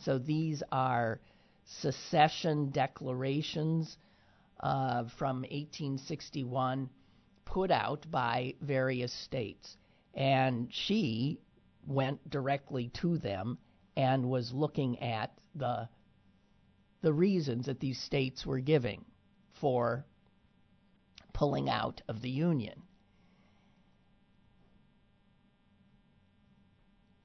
[0.00, 1.20] So these are
[1.64, 3.96] secession declarations
[4.64, 6.88] uh, from 1861
[7.44, 9.76] put out by various states.
[10.14, 11.38] And she
[11.86, 13.58] went directly to them
[13.94, 15.88] and was looking at the
[17.02, 19.04] the reasons that these states were giving
[19.60, 20.06] for
[21.34, 22.80] pulling out of the Union.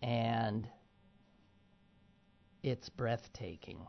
[0.01, 0.67] And
[2.61, 3.79] it's breathtaking.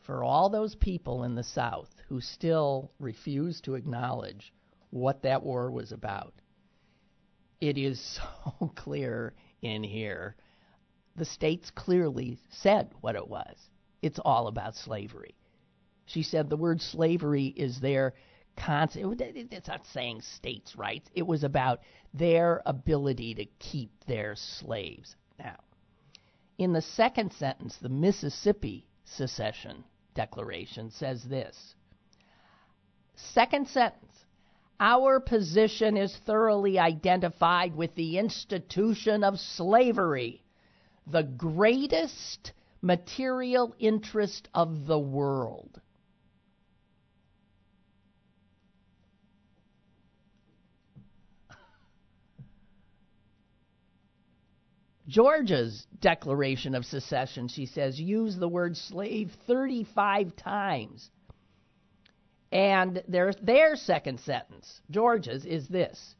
[0.00, 4.52] For all those people in the South who still refuse to acknowledge
[4.90, 6.34] what that war was about,
[7.60, 8.00] it is
[8.60, 10.36] so clear in here.
[11.16, 13.70] The states clearly said what it was.
[14.02, 15.36] It's all about slavery.
[16.06, 18.14] She said the word slavery is there
[18.56, 19.20] constant.
[19.20, 21.10] It's not saying states' rights.
[21.14, 21.80] It was about
[22.14, 25.14] their ability to keep their slaves.
[25.38, 25.58] Now,
[26.58, 28.86] in the second sentence, the Mississippi
[29.16, 29.84] Secession
[30.14, 31.74] Declaration says this.
[33.14, 34.24] Second sentence.
[34.78, 40.42] Our position is thoroughly identified with the institution of slavery,
[41.06, 45.80] the greatest material interest of the world.
[55.10, 61.10] Georgia's declaration of secession, she says, used the word slave 35 times.
[62.52, 66.14] And their, their second sentence, Georgia's, is this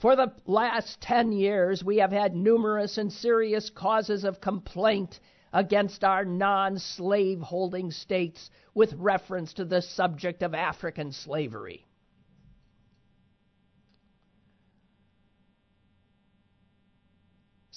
[0.00, 5.20] For the last 10 years, we have had numerous and serious causes of complaint
[5.52, 11.86] against our non slave holding states with reference to the subject of African slavery.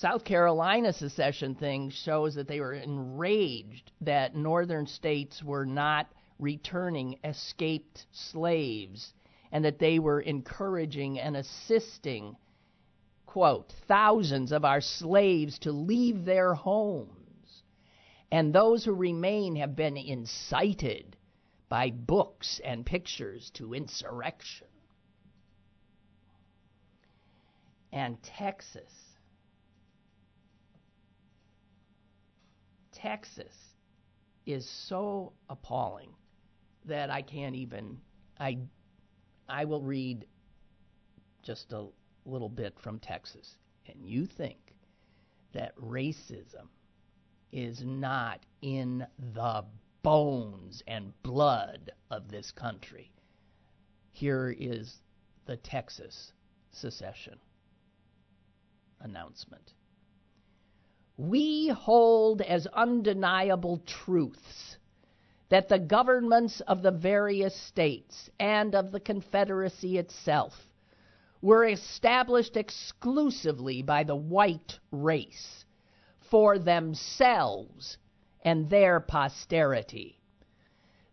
[0.02, 6.08] South Carolina secession thing shows that they were enraged that northern states were not
[6.40, 9.14] returning escaped slaves
[9.52, 12.36] and that they were encouraging and assisting,
[13.28, 17.62] quote, thousands of our slaves to leave their homes.
[18.32, 21.16] And those who remain have been incited
[21.70, 24.66] by books and pictures to insurrection.
[27.92, 29.11] And Texas
[33.02, 33.56] Texas
[34.46, 36.14] is so appalling
[36.86, 37.98] that I can't even
[38.40, 38.60] I
[39.50, 40.28] I will read
[41.42, 41.88] just a
[42.26, 43.58] little bit from Texas.
[43.88, 44.76] And you think
[45.54, 46.68] that racism
[47.52, 49.66] is not in the
[50.04, 53.12] bones and blood of this country.
[54.12, 55.02] Here is
[55.46, 56.34] the Texas
[56.72, 57.40] secession
[59.00, 59.74] announcement
[61.22, 64.78] we hold as undeniable truths
[65.50, 70.52] that the governments of the various states and of the Confederacy itself
[71.40, 75.64] were established exclusively by the white race
[76.32, 78.00] for themselves
[78.44, 80.18] and their posterity,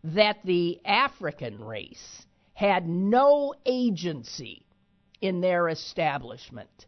[0.03, 4.65] that the African race had no agency
[5.21, 6.87] in their establishment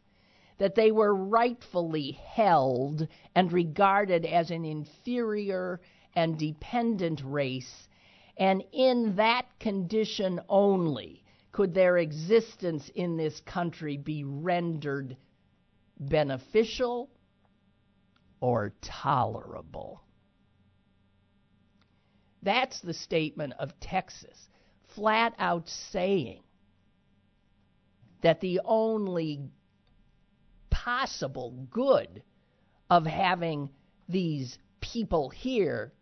[0.60, 5.80] that they were rightfully held and regarded as an inferior
[6.14, 7.88] and dependent race,
[8.36, 15.16] and in that condition only could their existence in this country be rendered
[15.98, 17.08] beneficial
[18.42, 20.02] or tolerable.
[22.42, 24.50] That's the statement of Texas,
[24.94, 26.42] flat out saying
[28.20, 29.48] that the only
[30.84, 32.22] possible good
[32.88, 33.70] of having
[34.08, 35.92] these people here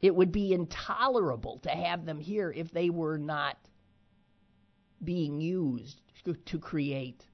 [0.00, 3.56] It would be intolerable to have them here if they were not
[5.02, 6.00] being used
[6.46, 7.24] to create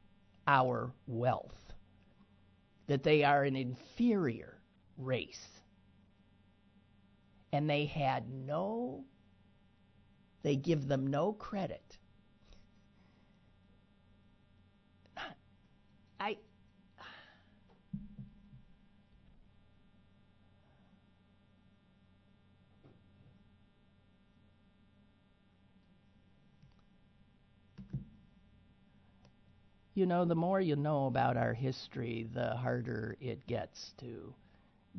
[0.46, 1.54] our wealth.
[2.86, 4.58] That they are an inferior
[4.96, 5.46] race.
[7.52, 9.04] And they had no,
[10.44, 11.98] they give them no credit.
[16.20, 16.36] I,
[29.94, 34.34] you know, the more you know about our history, the harder it gets to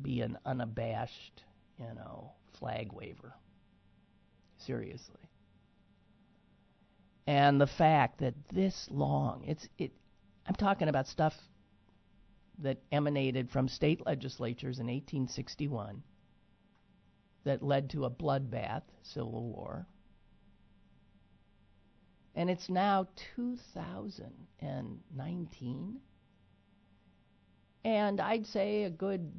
[0.02, 1.44] be an unabashed,
[1.78, 3.34] you know, flag waver.
[4.58, 5.25] Seriously.
[7.26, 9.92] And the fact that this long, it's it
[10.46, 11.34] I'm talking about stuff
[12.60, 16.02] that emanated from state legislatures in 1861
[17.44, 19.86] that led to a bloodbath, civil war,
[22.36, 26.00] and it's now 2019.
[27.84, 29.32] And I'd say a good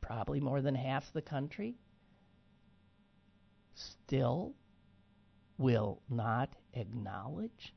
[0.00, 1.76] probably more than half the country
[3.74, 4.54] still
[5.58, 7.74] will not acknowledge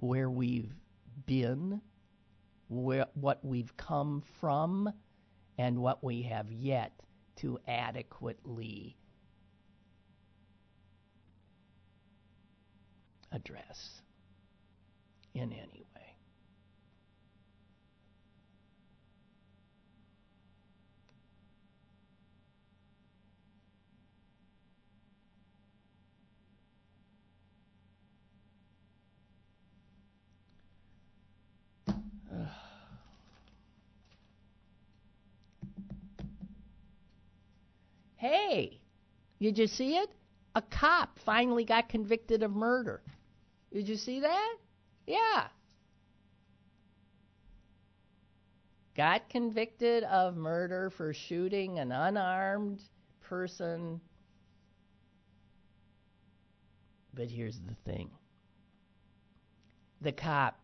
[0.00, 0.74] where we've
[1.26, 1.80] been
[2.68, 4.92] where, what we've come from
[5.58, 6.92] and what we have yet
[7.36, 8.96] to adequately
[13.32, 14.02] address
[15.34, 16.15] in any way.
[38.26, 38.80] Hey,
[39.40, 40.10] did you see it?
[40.56, 43.00] A cop finally got convicted of murder.
[43.72, 44.56] Did you see that?
[45.06, 45.46] Yeah.
[48.96, 52.80] Got convicted of murder for shooting an unarmed
[53.20, 54.00] person.
[57.14, 58.10] But here's the thing
[60.00, 60.58] the cop,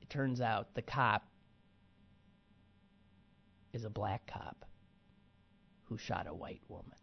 [0.00, 1.26] it turns out, the cop
[3.72, 4.64] is a black cop
[5.90, 6.99] who shot a white woman.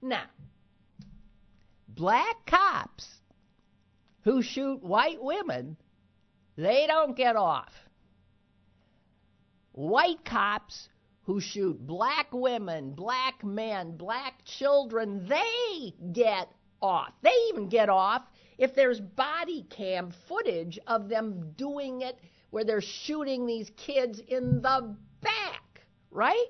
[0.00, 0.26] Now,
[1.88, 3.20] black cops
[4.22, 5.76] who shoot white women,
[6.56, 7.72] they don't get off.
[9.72, 10.88] White cops
[11.22, 17.12] who shoot black women, black men, black children, they get off.
[17.22, 18.22] They even get off
[18.56, 22.18] if there's body cam footage of them doing it
[22.50, 26.46] where they're shooting these kids in the back, right?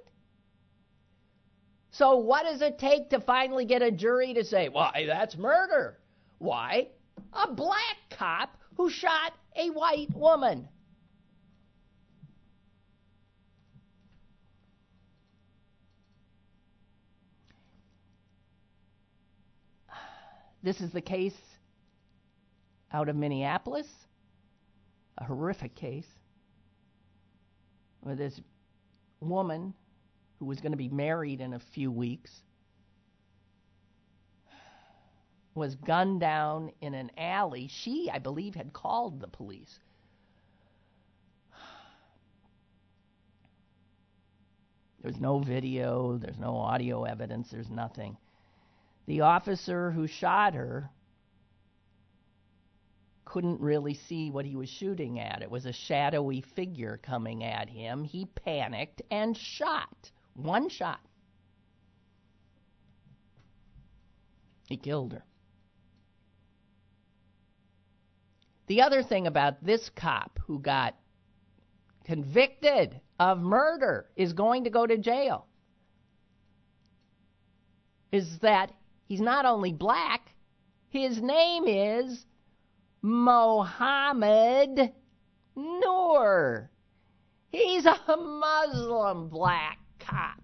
[1.98, 5.98] So, what does it take to finally get a jury to say, why, that's murder?
[6.38, 6.86] Why?
[7.32, 10.68] A black cop who shot a white woman.
[20.62, 21.34] This is the case
[22.92, 23.88] out of Minneapolis,
[25.16, 26.06] a horrific case,
[28.02, 28.40] where this
[29.20, 29.74] woman
[30.38, 32.30] who was going to be married in a few weeks,
[35.54, 37.68] was gunned down in an alley.
[37.68, 39.80] She, I believe, had called the police.
[45.02, 48.16] There's no video, there's no audio evidence, there's nothing.
[49.06, 50.90] The officer who shot her
[53.24, 55.42] couldn't really see what he was shooting at.
[55.42, 58.04] It was a shadowy figure coming at him.
[58.04, 60.10] He panicked and shot.
[60.38, 61.00] One shot.
[64.68, 65.24] He killed her.
[68.68, 70.94] The other thing about this cop who got
[72.04, 75.46] convicted of murder is going to go to jail
[78.12, 78.70] is that
[79.06, 80.34] he's not only black,
[80.90, 82.24] his name is
[83.02, 84.92] Mohamed
[85.56, 86.70] Noor.
[87.50, 89.78] He's a Muslim black
[90.08, 90.40] cop.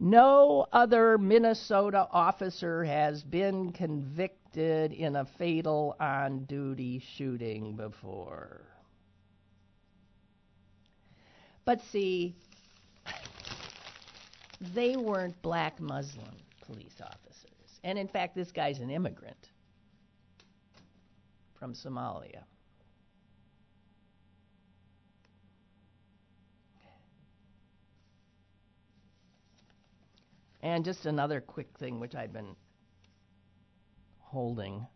[0.00, 8.62] No other Minnesota officer has been convicted in a fatal on duty shooting before.
[11.64, 12.34] But see,
[14.74, 16.34] they weren't black Muslim
[16.66, 17.21] police officers.
[17.84, 19.50] And in fact, this guy's an immigrant
[21.58, 22.44] from Somalia.
[30.62, 32.54] And just another quick thing which I've been
[34.20, 34.86] holding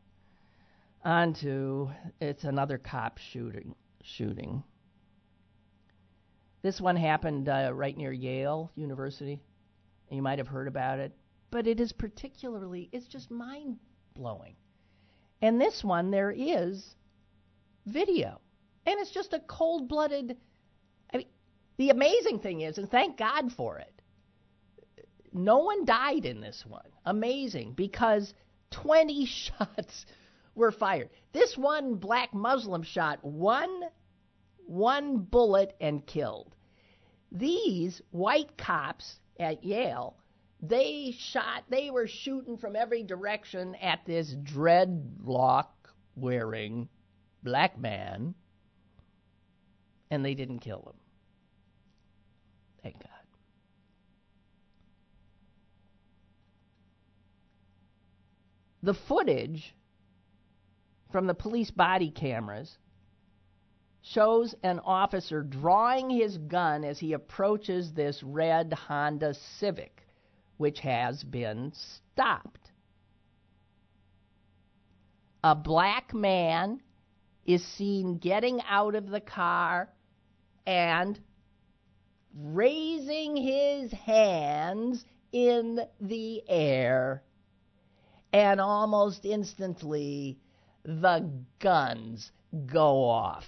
[1.04, 1.88] onto
[2.20, 4.62] it's another cop shooting shooting.
[6.62, 9.40] This one happened uh, right near Yale University.
[10.10, 11.12] You might have heard about it,
[11.50, 13.78] but it is particularly it's just mind
[14.14, 14.56] blowing.
[15.42, 16.94] And this one there is
[17.86, 18.40] video.
[18.86, 20.36] And it's just a cold-blooded
[21.12, 21.26] I mean
[21.76, 23.96] the amazing thing is and thank God for it
[25.36, 26.88] no one died in this one.
[27.04, 28.32] Amazing, because
[28.70, 30.06] 20 shots
[30.54, 31.10] were fired.
[31.32, 33.82] This one black Muslim shot one
[34.66, 36.56] one bullet and killed.
[37.30, 40.16] These white cops at Yale,
[40.68, 45.68] they shot, they were shooting from every direction at this dreadlock
[46.14, 46.88] wearing
[47.42, 48.34] black man,
[50.10, 51.00] and they didn't kill him.
[52.82, 53.10] Thank God.
[58.86, 59.74] the footage
[61.10, 62.78] from the police body cameras
[64.00, 70.05] shows an officer drawing his gun as he approaches this red Honda Civic,
[70.56, 72.72] which has been stopped.
[75.44, 76.80] A black man
[77.44, 79.88] is seen getting out of the car
[80.66, 81.20] and
[82.34, 87.22] raising his hands in the air
[88.32, 90.38] and almost instantly
[90.84, 92.32] the guns
[92.66, 93.46] go off.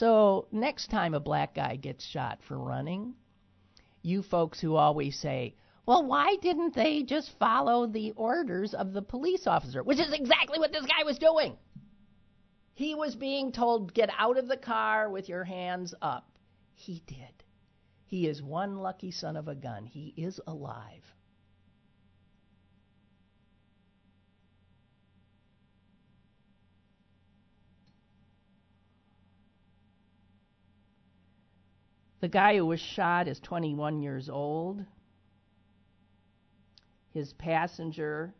[0.00, 3.16] So, next time a black guy gets shot for running,
[4.00, 9.02] you folks who always say, well, why didn't they just follow the orders of the
[9.02, 9.82] police officer?
[9.82, 11.58] Which is exactly what this guy was doing.
[12.72, 16.30] He was being told, get out of the car with your hands up.
[16.72, 17.44] He did.
[18.06, 19.84] He is one lucky son of a gun.
[19.84, 21.04] He is alive.
[32.20, 34.84] The guy who was shot is 21 years old.
[37.12, 38.34] His passenger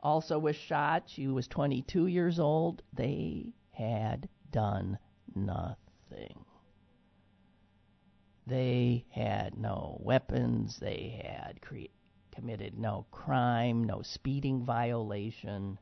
[0.00, 1.04] also was shot.
[1.06, 2.82] She was 22 years old.
[2.92, 4.98] They had done
[5.34, 6.44] nothing.
[8.46, 11.92] They had no weapons, they had cre-
[12.30, 15.78] committed no crime, no speeding violation.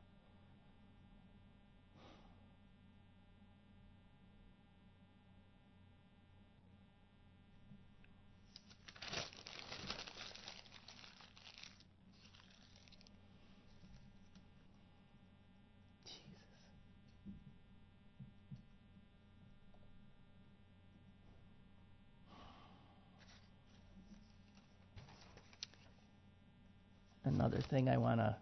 [27.37, 28.35] another thing I want to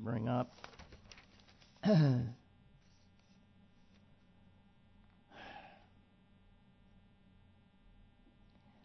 [0.00, 0.52] bring up.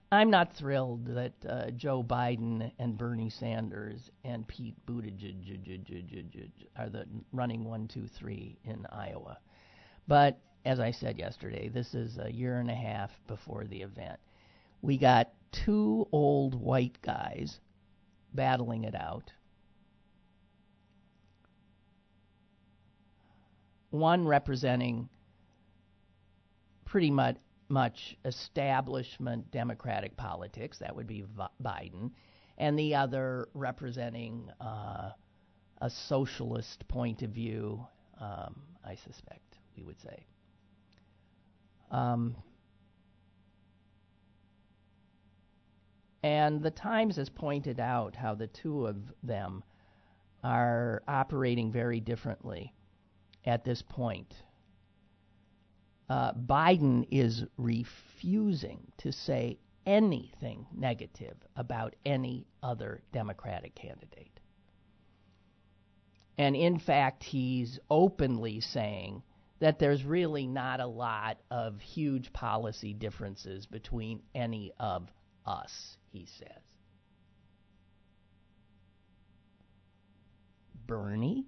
[0.09, 7.05] I'm not thrilled that uh, Joe Biden and Bernie Sanders and Pete Buttigieg are the
[7.33, 9.37] running one, two, three in Iowa.
[10.07, 14.21] But as I said yesterday, this is a year and a half before the event.
[14.81, 17.59] We got two old white guys
[18.33, 19.33] battling it out
[23.99, 25.09] one representing
[26.85, 27.37] pretty much
[27.69, 31.25] much establishment Democratic politics, that would be
[31.61, 32.11] Biden,
[32.57, 35.11] and the other representing uh,
[35.81, 37.85] a socialist point of view,
[38.19, 40.25] um, I suspect we would say.
[41.91, 42.35] Um,
[46.23, 49.63] and the Times has pointed out how the two of them
[50.43, 52.73] are operating very differently
[53.47, 54.31] at this point.
[56.09, 64.39] Uh, Biden is refusing to say anything negative about any other Democratic candidate.
[66.37, 69.23] And in fact, he's openly saying
[69.59, 75.09] that there's really not a lot of huge policy differences between any of
[75.45, 76.63] us, he says.
[80.85, 81.47] Bernie?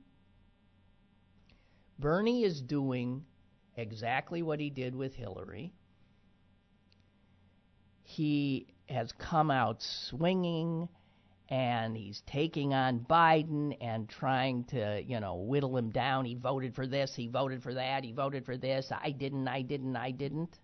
[1.99, 3.25] Bernie is doing
[3.75, 5.73] exactly what he did with Hillary.
[8.03, 10.87] He has come out swinging
[11.49, 16.25] and he's taking on Biden and trying to, you know, whittle him down.
[16.25, 18.91] He voted for this, he voted for that, he voted for this.
[18.91, 20.57] I didn't, I didn't, I didn't.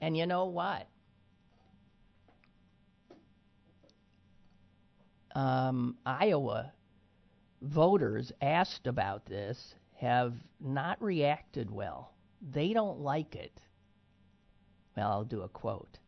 [0.00, 0.88] And you know what?
[5.34, 6.72] Um, Iowa
[7.62, 12.12] voters asked about this have not reacted well.
[12.52, 13.60] They don't like it.
[14.96, 15.98] Well, I'll do a quote.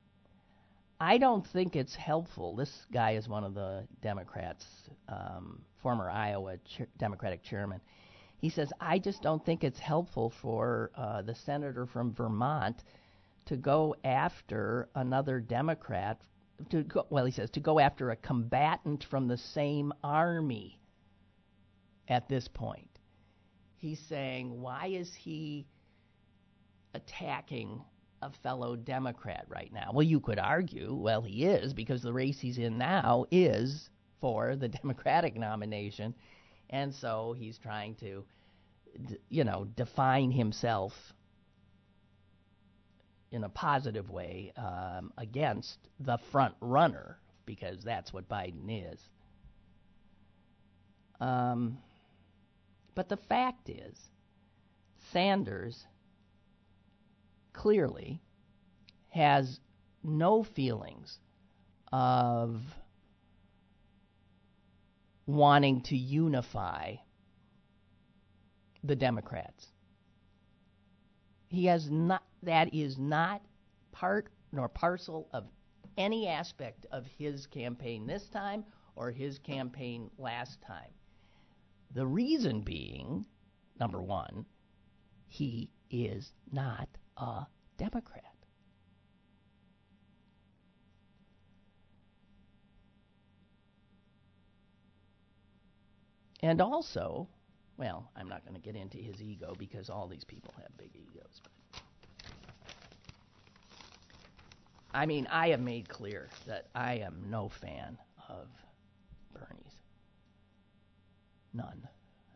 [1.01, 2.57] I don't think it's helpful.
[2.57, 4.67] This guy is one of the Democrats,
[5.09, 6.57] um, former Iowa
[6.99, 7.81] Democratic chairman.
[8.39, 12.83] He says, I just don't think it's helpful for uh, the senator from Vermont
[13.47, 16.21] to go after another Democrat.
[16.71, 20.81] To go, well, he says to go after a combatant from the same army.
[22.09, 22.99] At this point,
[23.77, 25.67] he's saying, why is he
[26.95, 27.83] attacking
[28.23, 29.91] a fellow Democrat right now.
[29.93, 33.91] Well, you could argue, well, he is because the race he's in now is
[34.21, 36.15] for the Democratic nomination,
[36.71, 38.25] and so he's trying to,
[39.29, 40.93] you know, define himself
[43.31, 49.01] in a positive way um, against the front runner because that's what Biden is.
[51.21, 51.79] Um,
[52.99, 54.11] but the fact is,
[55.13, 55.87] Sanders
[57.53, 58.21] clearly
[59.11, 59.61] has
[60.03, 61.21] no feelings
[61.93, 62.61] of
[65.27, 66.97] wanting to unify
[68.83, 69.69] the Democrats.
[71.47, 73.43] He has not that is not
[73.93, 75.45] part nor parcel of
[75.97, 78.65] any aspect of his campaign this time
[78.97, 80.91] or his campaign last time.
[81.95, 83.25] The reason being,
[83.81, 84.45] number one,
[85.27, 88.25] he is not a Democrat.
[96.41, 97.29] And also,
[97.77, 100.91] well, I'm not going to get into his ego because all these people have big
[100.95, 101.41] egos.
[104.95, 108.49] I mean, I have made clear that I am no fan of
[109.33, 109.68] Bernie's.
[111.53, 111.89] None.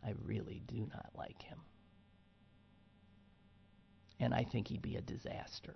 [0.05, 1.59] I really do not like him
[4.23, 5.75] and I think he'd be a disaster.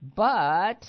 [0.00, 0.88] But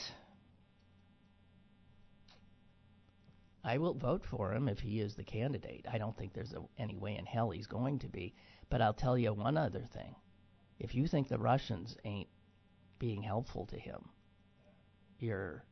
[3.64, 5.88] I will vote for him if he is the candidate.
[5.92, 8.36] I don't think there's a, any way in hell he's going to be.
[8.70, 10.16] But I'll tell you one other thing.
[10.80, 12.30] If you think the Russians ain't
[13.00, 14.10] being helpful to him,
[15.20, 15.64] you're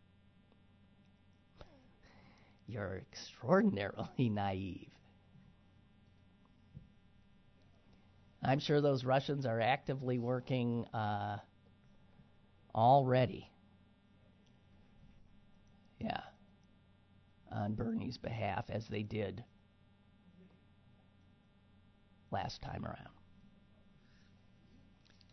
[2.68, 4.90] you're extraordinarily naive.
[8.44, 11.38] I'm sure those Russians are actively working uh,
[12.76, 13.50] already.
[16.00, 16.22] Yeah.
[17.52, 19.44] On Bernie's behalf, as they did
[22.32, 23.16] last time around.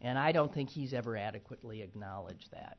[0.00, 2.78] And I don't think he's ever adequately acknowledged that.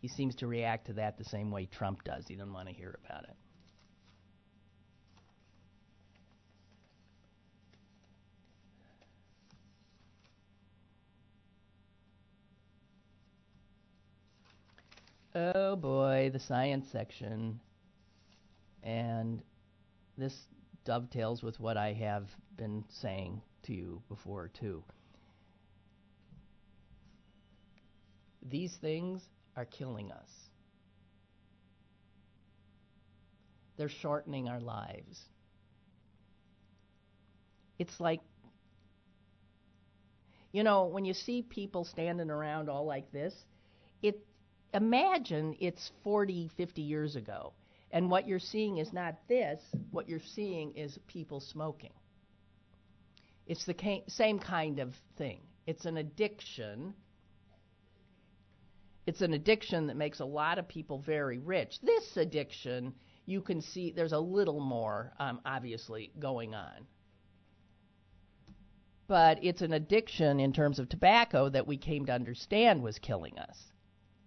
[0.00, 2.26] He seems to react to that the same way Trump does.
[2.26, 3.36] He doesn't want to hear about it.
[15.38, 17.60] Oh boy, the science section.
[18.82, 19.42] And
[20.16, 20.34] this
[20.86, 22.24] dovetails with what I have
[22.56, 24.82] been saying to you before, too.
[28.48, 29.20] These things
[29.56, 30.30] are killing us.
[33.76, 35.20] They're shortening our lives.
[37.78, 38.20] It's like,
[40.50, 43.34] you know, when you see people standing around all like this,
[44.02, 44.18] it
[44.74, 47.52] imagine it's 40, 50 years ago,
[47.90, 49.60] and what you're seeing is not this,
[49.90, 51.92] what you're seeing is people smoking.
[53.46, 55.40] It's the ca- same kind of thing.
[55.66, 56.94] It's an addiction.
[59.06, 61.80] It's an addiction that makes a lot of people very rich.
[61.80, 62.94] This addiction,
[63.24, 66.86] you can see there's a little more, um, obviously, going on.
[69.06, 73.38] But it's an addiction in terms of tobacco that we came to understand was killing
[73.38, 73.56] us.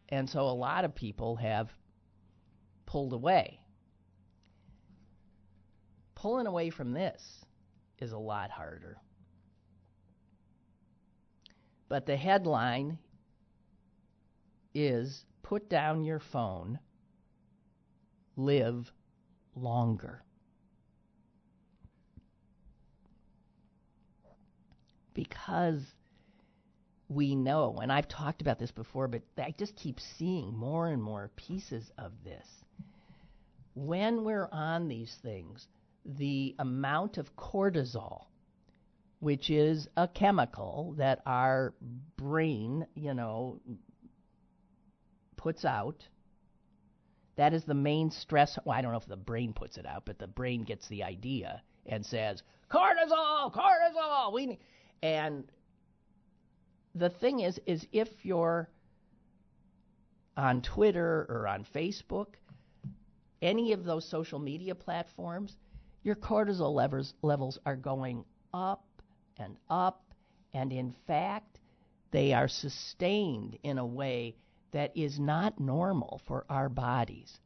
[0.09, 1.69] And so a lot of people have
[2.85, 3.59] pulled away.
[6.15, 7.45] Pulling away from this
[7.99, 8.97] is a lot harder.
[11.87, 12.97] But the headline
[14.73, 16.79] is Put Down Your Phone,
[18.35, 18.91] live
[19.55, 20.23] longer.
[25.13, 25.81] Because
[27.09, 31.01] we know, and I've talked about this before, but I just keep seeing more and
[31.01, 32.45] more pieces of this.
[33.73, 35.67] When we're on these things,
[36.05, 38.25] the amount of cortisol,
[39.19, 41.73] which is a chemical that our
[42.15, 43.59] brain, you know,
[45.35, 46.07] puts out,
[47.37, 48.57] that is the main stress.
[48.65, 51.03] Well, I don't know if the brain puts it out, but the brain gets the
[51.03, 54.33] idea and says, cortisol, cortisol.
[54.33, 54.59] We need,
[55.01, 55.45] and
[56.95, 58.69] the thing is, is if you're
[60.35, 62.27] on Twitter or on Facebook,
[63.41, 65.55] any of those social media platforms,
[66.03, 68.85] your cortisol levels, levels are going up
[69.37, 70.03] and up,
[70.53, 71.59] and in fact,
[72.11, 74.35] they are sustained in a way
[74.71, 77.39] that is not normal for our bodies.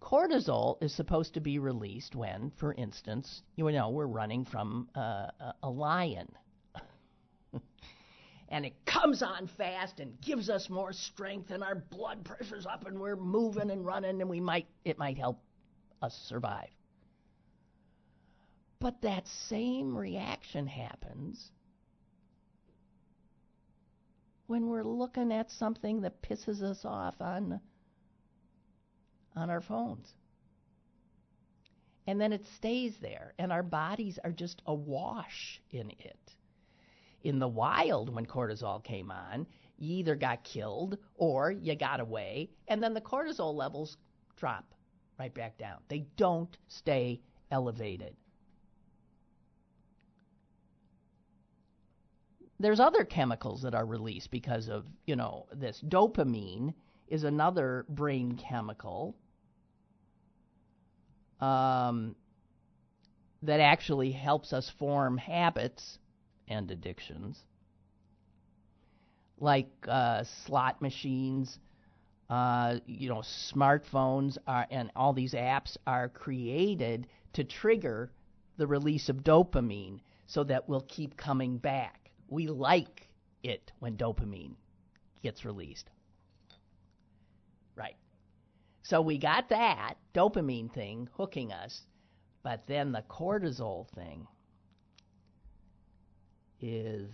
[0.00, 5.26] Cortisol is supposed to be released when, for instance, you know, we're running from uh,
[5.62, 6.28] a lion
[8.50, 12.86] and it comes on fast and gives us more strength and our blood pressure's up
[12.86, 15.40] and we're moving and running and we might it might help
[16.02, 16.70] us survive.
[18.80, 21.52] But that same reaction happens
[24.46, 27.60] when we're looking at something that pisses us off on
[29.36, 30.12] on our phones.
[32.08, 36.34] And then it stays there and our bodies are just awash in it
[37.22, 39.46] in the wild when cortisol came on,
[39.78, 43.96] you either got killed or you got away, and then the cortisol levels
[44.36, 44.74] drop
[45.18, 45.78] right back down.
[45.88, 48.14] They don't stay elevated.
[52.58, 55.82] There's other chemicals that are released because of, you know, this.
[55.88, 56.74] Dopamine
[57.08, 59.16] is another brain chemical
[61.40, 62.14] um,
[63.42, 65.98] that actually helps us form habits
[66.50, 67.38] and addictions,
[69.38, 71.58] like uh, slot machines.
[72.28, 73.22] Uh, you know,
[73.52, 78.08] smartphones are, and all these apps are created to trigger
[78.56, 82.12] the release of dopamine so that we'll keep coming back.
[82.28, 83.08] We like
[83.42, 84.54] it when dopamine
[85.24, 85.90] gets released.
[87.74, 87.96] Right.
[88.82, 91.82] So we got that dopamine thing hooking us,
[92.44, 94.28] but then the cortisol thing
[96.60, 97.08] is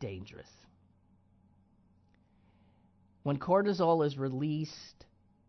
[0.00, 0.50] dangerous.
[3.22, 5.04] When cortisol is released,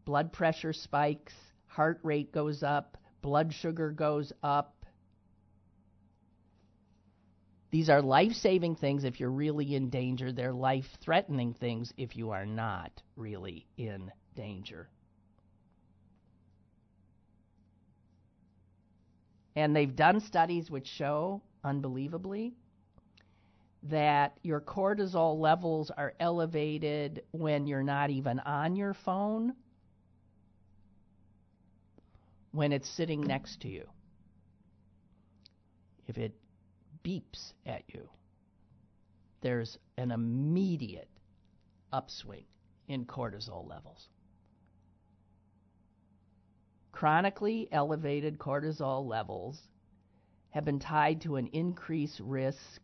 [0.05, 1.33] blood pressure spikes,
[1.67, 4.85] heart rate goes up, blood sugar goes up.
[7.71, 10.31] These are life saving things if you're really in danger.
[10.31, 14.89] They're life threatening things if you are not really in danger.
[19.55, 22.55] And they've done studies which show, unbelievably,
[23.83, 29.53] that your cortisol levels are elevated when you're not even on your phone,
[32.51, 33.87] when it's sitting next to you.
[36.07, 36.33] If it
[37.03, 38.09] beeps at you,
[39.41, 41.07] there's an immediate
[41.93, 42.45] upswing
[42.87, 44.09] in cortisol levels.
[46.91, 49.61] Chronically elevated cortisol levels
[50.49, 52.81] have been tied to an increased risk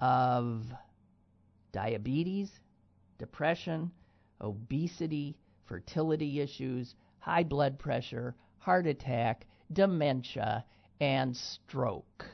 [0.00, 0.64] of
[1.72, 2.50] diabetes,
[3.18, 3.90] depression,
[4.40, 10.64] obesity, fertility issues, high blood pressure, heart attack, dementia,
[11.00, 12.24] and stroke.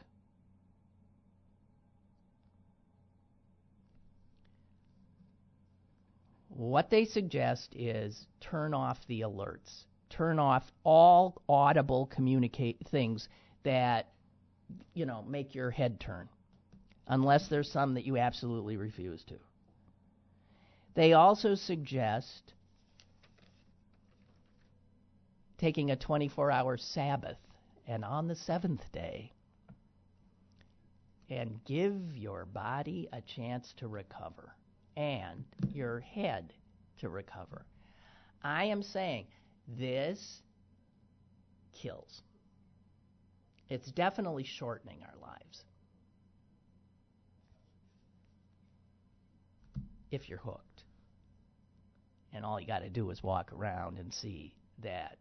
[6.49, 9.85] What they suggest is turn off the alerts.
[10.11, 13.29] Turn off all audible communicate things
[13.63, 14.09] that
[14.95, 16.29] you know make your head turn
[17.07, 19.37] unless there's some that you absolutely refuse to.
[20.95, 22.53] They also suggest
[25.59, 27.39] taking a 24 hour Sabbath
[27.87, 29.33] and on the seventh day
[31.31, 34.55] and give your body a chance to recover
[34.97, 36.53] and your head
[36.99, 37.65] to recover.
[38.43, 39.27] I am saying
[39.67, 40.43] this
[41.73, 42.23] kills.
[43.69, 45.65] It's definitely shortening our lives.
[50.13, 50.85] If you're hooked.
[52.33, 55.17] And all you got to do is walk around and see that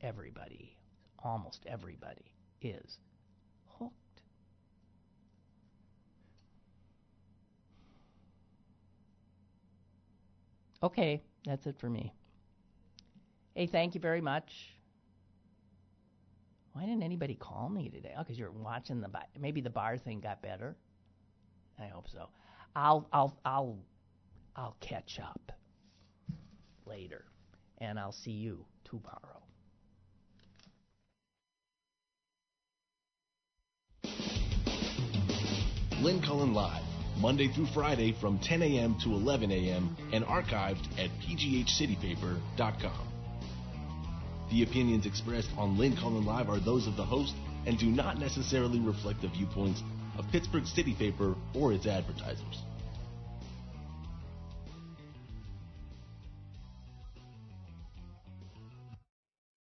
[0.00, 0.76] everybody,
[1.18, 2.98] almost everybody, is
[3.78, 3.92] hooked.
[10.82, 12.12] Okay, that's it for me.
[13.54, 14.76] Hey, thank you very much.
[16.72, 18.12] Why didn't anybody call me today?
[18.16, 19.24] Oh, because you're watching the Barr.
[19.38, 20.76] Maybe the Barr thing got better.
[21.78, 22.28] I hope so.
[22.74, 23.78] I'll I'll I'll
[24.56, 25.52] I'll catch up
[26.86, 27.24] later,
[27.78, 29.42] and I'll see you tomorrow.
[36.02, 36.82] Lynn Cullen Live,
[37.18, 38.96] Monday through Friday from 10 a.m.
[39.04, 39.96] to 11 a.m.
[40.12, 43.08] and archived at pghcitypaper.com.
[44.50, 47.34] The opinions expressed on Lynn Cullen Live are those of the host
[47.66, 49.82] and do not necessarily reflect the viewpoints
[50.18, 52.64] of Pittsburgh City Paper or its advertisers.